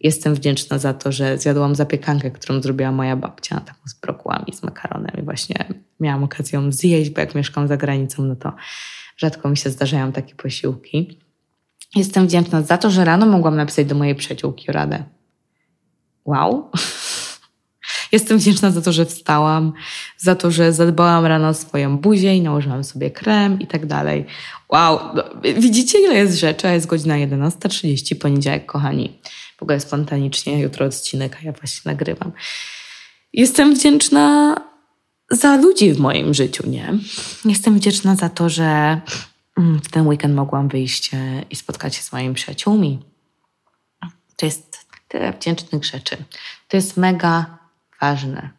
Jestem 0.01 0.35
wdzięczna 0.35 0.79
za 0.79 0.95
to, 0.95 1.13
że 1.13 1.39
zjadłam 1.39 1.75
zapiekankę, 1.75 2.31
którą 2.31 2.63
zrobiła 2.63 2.93
moja 2.93 3.17
babcia, 3.17 3.61
taką 3.61 3.81
z 3.87 3.95
brokułami, 3.95 4.53
z 4.53 4.63
makaronem 4.63 5.13
i 5.19 5.23
właśnie 5.23 5.65
miałam 6.01 6.25
okazję 6.25 6.59
ją 6.59 6.73
zjeść, 6.73 7.11
bo 7.11 7.21
jak 7.21 7.35
mieszkam 7.35 7.69
za 7.69 7.77
granicą, 7.77 8.23
no 8.23 8.37
to 8.37 8.53
rzadko 9.17 9.49
mi 9.49 9.57
się 9.57 9.71
zdarzają 9.71 10.13
takie 10.13 10.35
posiłki. 10.35 11.19
Jestem 11.95 12.27
wdzięczna 12.27 12.63
za 12.63 12.79
to, 12.79 12.91
że 12.91 13.05
rano 13.05 13.27
mogłam 13.27 13.57
napisać 13.57 13.87
do 13.87 13.95
mojej 13.95 14.15
przyjaciółki 14.15 14.73
radę. 14.73 15.05
Wow. 16.25 16.71
Jestem 18.13 18.39
wdzięczna 18.39 18.71
za 18.71 18.83
to, 18.83 18.93
że 18.93 19.07
wstałam, 19.07 19.73
za 20.19 20.35
to, 20.35 20.51
że 20.51 20.73
zadbałam 20.73 21.27
rano 21.27 21.49
o 21.49 21.55
swoją 21.55 21.99
buzię 21.99 22.37
i 22.37 22.43
nałożyłam 22.43 22.85
sobie 22.85 23.11
krem 23.11 23.61
i 23.61 23.67
tak 23.67 23.87
dalej. 23.87 24.27
Wow, 24.69 24.99
widzicie 25.59 25.99
ile 25.99 26.15
jest 26.15 26.39
rzeczy, 26.39 26.69
a 26.69 26.73
jest 26.73 26.87
godzina 26.87 27.15
11.30, 27.15 28.15
poniedziałek, 28.15 28.67
kochani 28.67 29.19
w 29.59 29.63
ogóle 29.63 29.81
spontanicznie 29.81 30.61
jutro 30.61 30.87
odcinek, 30.87 31.37
a 31.41 31.45
ja 31.45 31.53
właśnie 31.53 31.91
nagrywam. 31.93 32.33
Jestem 33.33 33.75
wdzięczna 33.75 34.57
za 35.31 35.57
ludzi 35.57 35.93
w 35.93 35.99
moim 35.99 36.35
życiu, 36.35 36.71
nie? 36.71 36.93
Jestem 37.45 37.77
wdzięczna 37.77 38.17
za 38.17 38.29
to, 38.29 38.49
że 38.49 39.01
mm, 39.59 39.81
w 39.81 39.89
ten 39.89 40.07
weekend 40.07 40.35
mogłam 40.35 40.69
wyjść 40.69 41.15
e, 41.15 41.43
i 41.51 41.57
spotkać 41.57 41.95
się 41.95 42.03
z 42.03 42.13
moimi 42.13 42.35
przyjaciółmi. 42.35 42.99
To 44.37 44.47
jest 44.47 44.87
tyle 45.09 45.33
wdzięcznych 45.33 45.85
rzeczy. 45.85 46.17
To 46.69 46.77
jest 46.77 46.97
mega 46.97 47.59
ważne. 48.01 48.51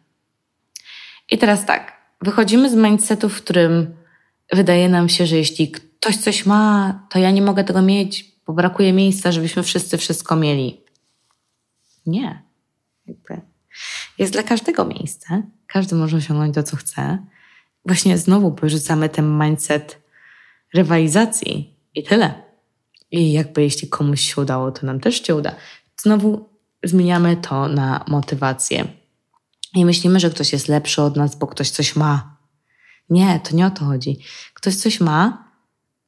I 1.30 1.38
teraz 1.38 1.66
tak, 1.66 1.92
wychodzimy 2.20 2.70
z 2.70 2.74
mindsetu, 2.74 3.28
w 3.28 3.42
którym 3.42 3.94
wydaje 4.52 4.88
nam 4.88 5.08
się, 5.08 5.26
że 5.26 5.36
jeśli 5.36 5.70
ktoś 5.70 6.16
coś 6.16 6.46
ma, 6.46 6.94
to 7.10 7.18
ja 7.18 7.30
nie 7.30 7.42
mogę 7.42 7.64
tego 7.64 7.82
mieć, 7.82 8.24
bo 8.46 8.52
brakuje 8.52 8.92
miejsca, 8.92 9.32
żebyśmy 9.32 9.62
wszyscy 9.62 9.98
wszystko 9.98 10.36
mieli. 10.36 10.80
Nie. 12.08 12.42
Jakby 13.06 13.40
jest 14.18 14.32
dla 14.32 14.42
każdego 14.42 14.84
miejsce. 14.84 15.42
Każdy 15.66 15.94
może 15.94 16.16
osiągnąć 16.16 16.54
to, 16.54 16.62
co 16.62 16.76
chce. 16.76 17.18
Właśnie 17.86 18.18
znowu 18.18 18.52
porzucamy 18.52 19.08
ten 19.08 19.38
mindset 19.38 20.02
rywalizacji 20.74 21.76
i 21.94 22.02
tyle. 22.02 22.42
I 23.10 23.32
jakby 23.32 23.62
jeśli 23.62 23.88
komuś 23.88 24.20
się 24.20 24.42
udało, 24.42 24.72
to 24.72 24.86
nam 24.86 25.00
też 25.00 25.26
się 25.26 25.34
uda. 25.34 25.54
Znowu 25.96 26.48
zmieniamy 26.84 27.36
to 27.36 27.68
na 27.68 28.04
motywację. 28.08 28.88
I 29.74 29.84
myślimy, 29.84 30.20
że 30.20 30.30
ktoś 30.30 30.52
jest 30.52 30.68
lepszy 30.68 31.02
od 31.02 31.16
nas, 31.16 31.36
bo 31.36 31.46
ktoś 31.46 31.70
coś 31.70 31.96
ma. 31.96 32.36
Nie, 33.10 33.40
to 33.40 33.56
nie 33.56 33.66
o 33.66 33.70
to 33.70 33.84
chodzi. 33.84 34.18
Ktoś 34.54 34.76
coś 34.76 35.00
ma, 35.00 35.50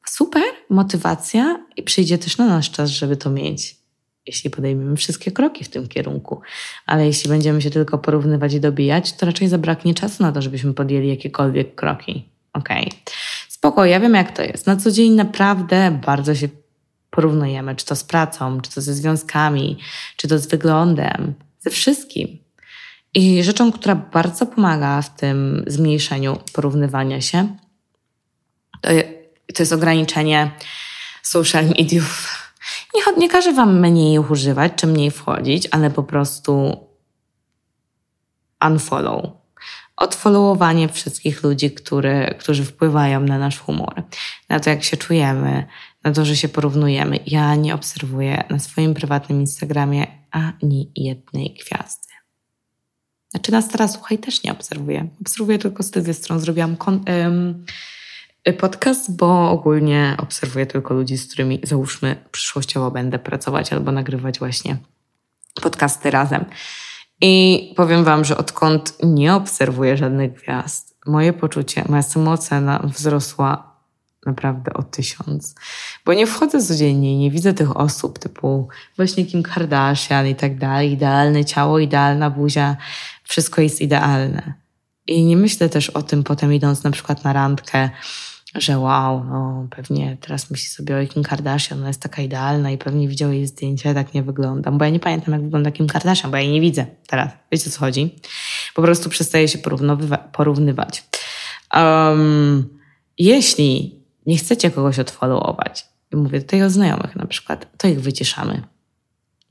super, 0.07 0.43
motywacja 0.71 1.67
i 1.77 1.83
przyjdzie 1.83 2.19
też 2.19 2.39
na 2.39 2.47
nasz 2.47 2.71
czas, 2.71 2.91
żeby 2.91 3.17
to 3.17 3.31
mieć 3.31 3.80
jeśli 4.27 4.51
podejmiemy 4.51 4.97
wszystkie 4.97 5.33
kroki 5.33 5.65
w 5.65 5.69
tym 5.69 5.89
kierunku. 5.89 6.41
Ale 6.87 7.07
jeśli 7.07 7.31
będziemy 7.31 7.63
się 7.63 7.71
tylko 7.71 7.99
porównywać 7.99 8.55
i 8.55 8.61
dobijać, 8.61 9.13
to 9.13 9.27
raczej 9.27 9.49
zabraknie 9.49 9.95
czasu 9.95 10.23
na 10.23 10.33
to, 10.33 10.43
żebyśmy 10.43 10.75
podjęli 10.75 11.09
jakiekolwiek 11.09 11.75
kroki. 11.75 12.29
Okej. 12.53 12.87
Okay. 12.87 12.99
Spoko, 13.49 13.85
ja 13.85 14.01
wiem 14.01 14.15
jak 14.15 14.37
to 14.37 14.43
jest. 14.43 14.67
Na 14.67 14.77
co 14.77 14.91
dzień 14.91 15.13
naprawdę 15.13 16.01
bardzo 16.07 16.35
się 16.35 16.49
porównujemy, 17.11 17.77
czy 17.77 17.87
to 17.87 17.97
z 17.97 18.05
pracą, 18.05 18.61
czy 18.61 18.75
to 18.75 18.81
ze 18.81 18.95
związkami, 18.95 19.79
czy 20.17 20.29
to 20.29 20.39
z 20.39 20.47
wyglądem, 20.47 21.35
ze 21.61 21.71
wszystkim. 21.71 22.39
I 23.15 23.45
rzeczą, 23.45 23.73
która 23.73 23.95
bardzo 23.95 24.47
pomaga 24.47 25.03
w 25.03 25.17
tym 25.17 25.65
zmniejszeniu 25.67 26.39
porównywania 26.53 27.21
się, 27.21 27.57
to, 28.81 28.89
to 29.55 29.63
jest 29.63 29.73
ograniczenie 29.73 30.51
social 31.23 31.65
mediów. 31.79 32.37
Nie, 32.95 33.03
nie 33.17 33.29
każę 33.29 33.53
Wam 33.53 33.81
mniej 33.81 34.15
ich 34.15 34.31
używać, 34.31 34.73
czy 34.77 34.87
mniej 34.87 35.11
wchodzić, 35.11 35.69
ale 35.71 35.91
po 35.91 36.03
prostu 36.03 36.77
unfollow. 38.67 39.25
Odfollowowanie 39.97 40.89
wszystkich 40.89 41.43
ludzi, 41.43 41.71
który, 41.71 42.35
którzy 42.39 42.65
wpływają 42.65 43.21
na 43.21 43.39
nasz 43.39 43.59
humor, 43.59 44.03
na 44.49 44.61
to, 44.61 44.71
jak 44.71 44.85
się 44.85 44.97
czujemy, 44.97 45.67
na 46.05 46.13
to, 46.13 46.25
że 46.25 46.37
się 46.37 46.49
porównujemy. 46.49 47.19
Ja 47.27 47.55
nie 47.55 47.75
obserwuję 47.75 48.45
na 48.51 48.59
swoim 48.59 48.95
prywatnym 48.95 49.41
Instagramie 49.41 50.07
ani 50.31 50.93
jednej 50.97 51.55
gwiazdy. 51.55 52.09
Znaczy 53.31 53.53
nas 53.53 53.69
teraz, 53.69 53.93
słuchaj, 53.93 54.19
też 54.19 54.43
nie 54.43 54.53
obserwuję. 54.53 55.09
Obserwuję 55.21 55.59
tylko 55.59 55.83
z 55.83 55.91
tych 55.91 56.15
stron. 56.15 56.41
Zrobiłam 56.41 56.77
kon- 56.77 57.05
ym, 57.09 57.65
podcast, 58.59 59.17
bo 59.17 59.51
ogólnie 59.51 60.17
obserwuję 60.19 60.67
tylko 60.67 60.95
ludzi, 60.95 61.17
z 61.17 61.27
którymi 61.27 61.61
załóżmy 61.63 62.17
przyszłościowo 62.31 62.91
będę 62.91 63.19
pracować 63.19 63.73
albo 63.73 63.93
nagrywać 63.93 64.39
właśnie 64.39 64.77
podcasty 65.63 66.11
razem. 66.11 66.45
I 67.21 67.75
powiem 67.77 68.05
Wam, 68.05 68.25
że 68.25 68.37
odkąd 68.37 68.97
nie 69.03 69.35
obserwuję 69.35 69.97
żadnych 69.97 70.33
gwiazd, 70.33 70.97
moje 71.07 71.33
poczucie, 71.33 71.85
moja 71.89 72.03
samoocena 72.03 72.81
wzrosła 72.85 73.71
naprawdę 74.27 74.73
o 74.73 74.83
tysiąc. 74.83 75.55
Bo 76.05 76.15
nie 76.15 76.27
wchodzę 76.27 76.63
codziennie 76.63 77.15
i 77.15 77.19
nie 77.19 77.31
widzę 77.31 77.55
tych 77.55 77.77
osób 77.77 78.19
typu 78.19 78.69
właśnie 78.97 79.27
Kim 79.27 79.43
Kardashian 79.43 80.27
i 80.27 80.35
tak 80.35 80.59
dalej. 80.59 80.93
Idealne 80.93 81.45
ciało, 81.45 81.79
idealna 81.79 82.31
buzia, 82.31 82.77
wszystko 83.25 83.63
jest 83.63 83.81
idealne. 83.81 84.55
I 85.07 85.25
nie 85.25 85.37
myślę 85.37 85.69
też 85.69 85.91
o 85.91 86.03
tym 86.03 86.23
potem 86.25 86.55
idąc 86.55 86.85
na 86.85 86.91
przykład 86.91 87.25
na 87.25 87.33
randkę, 87.33 87.91
że 88.55 88.79
wow, 88.79 89.25
no 89.25 89.67
pewnie 89.71 90.17
teraz 90.21 90.51
myśli 90.51 90.69
sobie 90.69 91.01
o 91.01 91.07
Kim 91.07 91.23
Kardashian, 91.23 91.79
ona 91.79 91.89
jest 91.89 92.03
taka 92.03 92.23
idealna 92.23 92.71
i 92.71 92.79
pewnie 92.79 93.09
widział 93.09 93.33
jej 93.33 93.47
zdjęcia, 93.47 93.89
ja 93.89 93.95
tak 93.95 94.15
nie 94.15 94.23
wyglądam, 94.23 94.79
bo 94.79 94.85
ja 94.85 94.91
nie 94.91 95.01
pamiętam 95.01 95.35
jak 95.35 95.43
wygląda 95.43 95.71
Kim 95.71 95.87
Kardashian, 95.87 96.31
bo 96.31 96.37
ja 96.37 96.43
jej 96.43 96.53
nie 96.53 96.61
widzę 96.61 96.87
teraz. 97.07 97.33
Wiecie 97.53 97.71
o 97.71 97.73
co 97.73 97.81
chodzi? 97.81 98.15
Po 98.75 98.83
prostu 98.83 99.11
przestaje 99.11 99.49
się 99.49 99.59
porównywać. 100.33 101.05
Um, 101.75 102.79
jeśli 103.19 104.01
nie 104.27 104.37
chcecie 104.37 104.71
kogoś 104.71 104.99
odfollowować, 104.99 105.87
i 106.13 106.17
mówię 106.17 106.41
tutaj 106.41 106.63
o 106.63 106.71
znajomych 106.71 107.17
na 107.17 107.27
przykład, 107.27 107.67
to 107.77 107.89
ich 107.89 108.01
wyciszamy. 108.01 108.63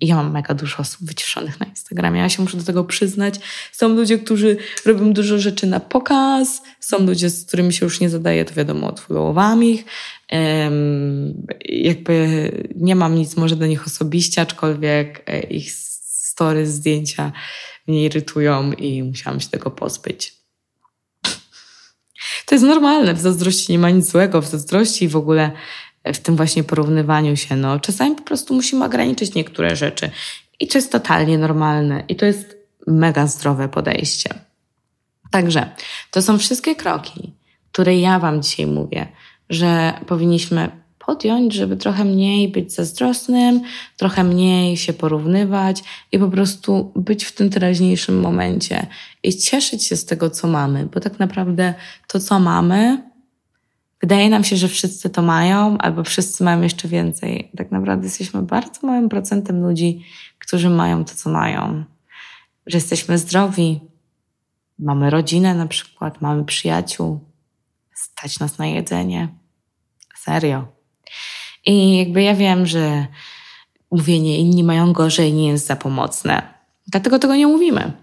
I 0.01 0.07
ja 0.07 0.15
mam 0.15 0.31
mega 0.31 0.53
dużo 0.53 0.77
osób 0.77 1.01
wyciszonych 1.01 1.59
na 1.59 1.65
Instagramie. 1.65 2.19
Ja 2.19 2.29
się 2.29 2.41
muszę 2.41 2.57
do 2.57 2.63
tego 2.63 2.83
przyznać. 2.83 3.35
Są 3.71 3.89
ludzie, 3.89 4.19
którzy 4.19 4.57
robią 4.85 5.13
dużo 5.13 5.39
rzeczy 5.39 5.67
na 5.67 5.79
pokaz. 5.79 6.61
Są 6.79 7.05
ludzie, 7.05 7.29
z 7.29 7.45
którymi 7.45 7.73
się 7.73 7.85
już 7.85 7.99
nie 7.99 8.09
zadaje, 8.09 8.45
to 8.45 8.53
wiadomo, 8.53 8.87
odfollowowałam 8.87 9.63
ich. 9.63 9.85
Um, 10.31 11.47
jakby 11.65 12.51
nie 12.75 12.95
mam 12.95 13.15
nic 13.15 13.37
może 13.37 13.55
do 13.55 13.67
nich 13.67 13.87
osobiście, 13.87 14.41
aczkolwiek 14.41 15.23
e, 15.27 15.39
ich 15.39 15.71
story, 15.71 16.67
zdjęcia 16.67 17.31
mnie 17.87 18.05
irytują 18.05 18.71
i 18.71 19.03
musiałam 19.03 19.39
się 19.39 19.49
tego 19.49 19.71
pozbyć. 19.71 20.39
To 22.45 22.55
jest 22.55 22.65
normalne. 22.65 23.13
W 23.13 23.19
zazdrości 23.19 23.71
nie 23.71 23.79
ma 23.79 23.89
nic 23.89 24.11
złego. 24.11 24.41
W 24.41 24.47
zazdrości 24.47 25.07
w 25.07 25.15
ogóle 25.15 25.51
w 26.13 26.19
tym 26.19 26.35
właśnie 26.35 26.63
porównywaniu 26.63 27.37
się. 27.37 27.55
No, 27.55 27.79
czasami 27.79 28.15
po 28.15 28.23
prostu 28.23 28.53
musimy 28.53 28.85
ograniczyć 28.85 29.35
niektóre 29.35 29.75
rzeczy 29.75 30.09
i 30.59 30.67
to 30.67 30.77
jest 30.77 30.91
totalnie 30.91 31.37
normalne 31.37 32.03
i 32.07 32.15
to 32.15 32.25
jest 32.25 32.57
mega 32.87 33.27
zdrowe 33.27 33.69
podejście. 33.69 34.29
Także 35.31 35.69
to 36.11 36.21
są 36.21 36.37
wszystkie 36.37 36.75
kroki, 36.75 37.33
które 37.71 37.99
ja 37.99 38.19
Wam 38.19 38.41
dzisiaj 38.41 38.67
mówię, 38.67 39.07
że 39.49 39.93
powinniśmy 40.07 40.69
podjąć, 41.09 41.53
żeby 41.53 41.77
trochę 41.77 42.05
mniej 42.05 42.49
być 42.49 42.73
zazdrosnym, 42.73 43.61
trochę 43.97 44.23
mniej 44.23 44.77
się 44.77 44.93
porównywać 44.93 45.83
i 46.11 46.19
po 46.19 46.29
prostu 46.29 46.91
być 46.95 47.25
w 47.25 47.31
tym 47.31 47.49
teraźniejszym 47.49 48.19
momencie 48.19 48.87
i 49.23 49.37
cieszyć 49.37 49.85
się 49.85 49.95
z 49.95 50.05
tego, 50.05 50.29
co 50.29 50.47
mamy, 50.47 50.85
bo 50.85 50.99
tak 50.99 51.19
naprawdę 51.19 51.73
to, 52.07 52.19
co 52.19 52.39
mamy, 52.39 53.08
Wydaje 54.01 54.29
nam 54.29 54.43
się, 54.43 54.57
że 54.57 54.67
wszyscy 54.67 55.09
to 55.09 55.21
mają, 55.21 55.77
albo 55.77 56.03
wszyscy 56.03 56.43
mają 56.43 56.61
jeszcze 56.61 56.87
więcej. 56.87 57.51
Tak 57.57 57.71
naprawdę 57.71 58.05
jesteśmy 58.05 58.41
bardzo 58.41 58.87
małym 58.87 59.09
procentem 59.09 59.61
ludzi, 59.61 60.05
którzy 60.39 60.69
mają 60.69 61.05
to, 61.05 61.15
co 61.15 61.29
mają. 61.29 61.83
Że 62.67 62.77
jesteśmy 62.77 63.17
zdrowi, 63.17 63.79
mamy 64.79 65.09
rodzinę 65.09 65.55
na 65.55 65.67
przykład, 65.67 66.21
mamy 66.21 66.45
przyjaciół, 66.45 67.19
stać 67.93 68.39
nas 68.39 68.57
na 68.57 68.67
jedzenie. 68.67 69.27
Serio. 70.17 70.67
I 71.65 71.97
jakby 71.97 72.23
ja 72.23 72.35
wiem, 72.35 72.65
że 72.65 73.07
mówienie 73.91 74.37
inni 74.37 74.63
mają 74.63 74.93
gorzej 74.93 75.33
nie 75.33 75.47
jest 75.47 75.67
za 75.67 75.75
pomocne. 75.75 76.53
Dlatego 76.87 77.19
tego 77.19 77.35
nie 77.35 77.47
mówimy. 77.47 77.93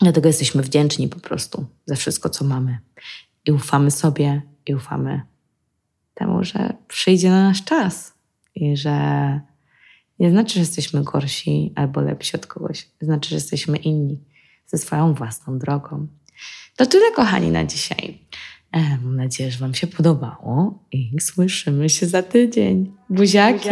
Dlatego 0.00 0.28
jesteśmy 0.28 0.62
wdzięczni 0.62 1.08
po 1.08 1.20
prostu 1.20 1.66
za 1.86 1.96
wszystko, 1.96 2.28
co 2.28 2.44
mamy. 2.44 2.78
I 3.46 3.52
ufamy 3.52 3.90
sobie, 3.90 4.42
i 4.68 4.74
ufamy 4.74 5.22
temu, 6.14 6.44
że 6.44 6.74
przyjdzie 6.88 7.30
na 7.30 7.42
nasz 7.42 7.64
czas 7.64 8.14
i 8.54 8.76
że 8.76 9.40
nie 10.18 10.30
znaczy, 10.30 10.54
że 10.54 10.60
jesteśmy 10.60 11.04
gorsi 11.04 11.72
albo 11.74 12.00
lepsi 12.00 12.36
od 12.36 12.46
kogoś. 12.46 12.88
Znaczy, 13.00 13.28
że 13.28 13.34
jesteśmy 13.34 13.76
inni 13.76 14.18
ze 14.66 14.78
swoją 14.78 15.14
własną 15.14 15.58
drogą. 15.58 16.06
To 16.76 16.86
tyle, 16.86 17.12
kochani, 17.12 17.50
na 17.50 17.64
dzisiaj. 17.64 18.18
E, 18.72 18.80
mam 18.80 19.16
nadzieję, 19.16 19.50
że 19.50 19.58
Wam 19.58 19.74
się 19.74 19.86
podobało 19.86 20.84
i 20.92 21.20
słyszymy 21.20 21.88
się 21.88 22.06
za 22.06 22.22
tydzień. 22.22 22.92
Buziaki! 23.10 23.68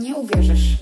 Nie 0.00 0.16
uwierzysz. 0.16 0.75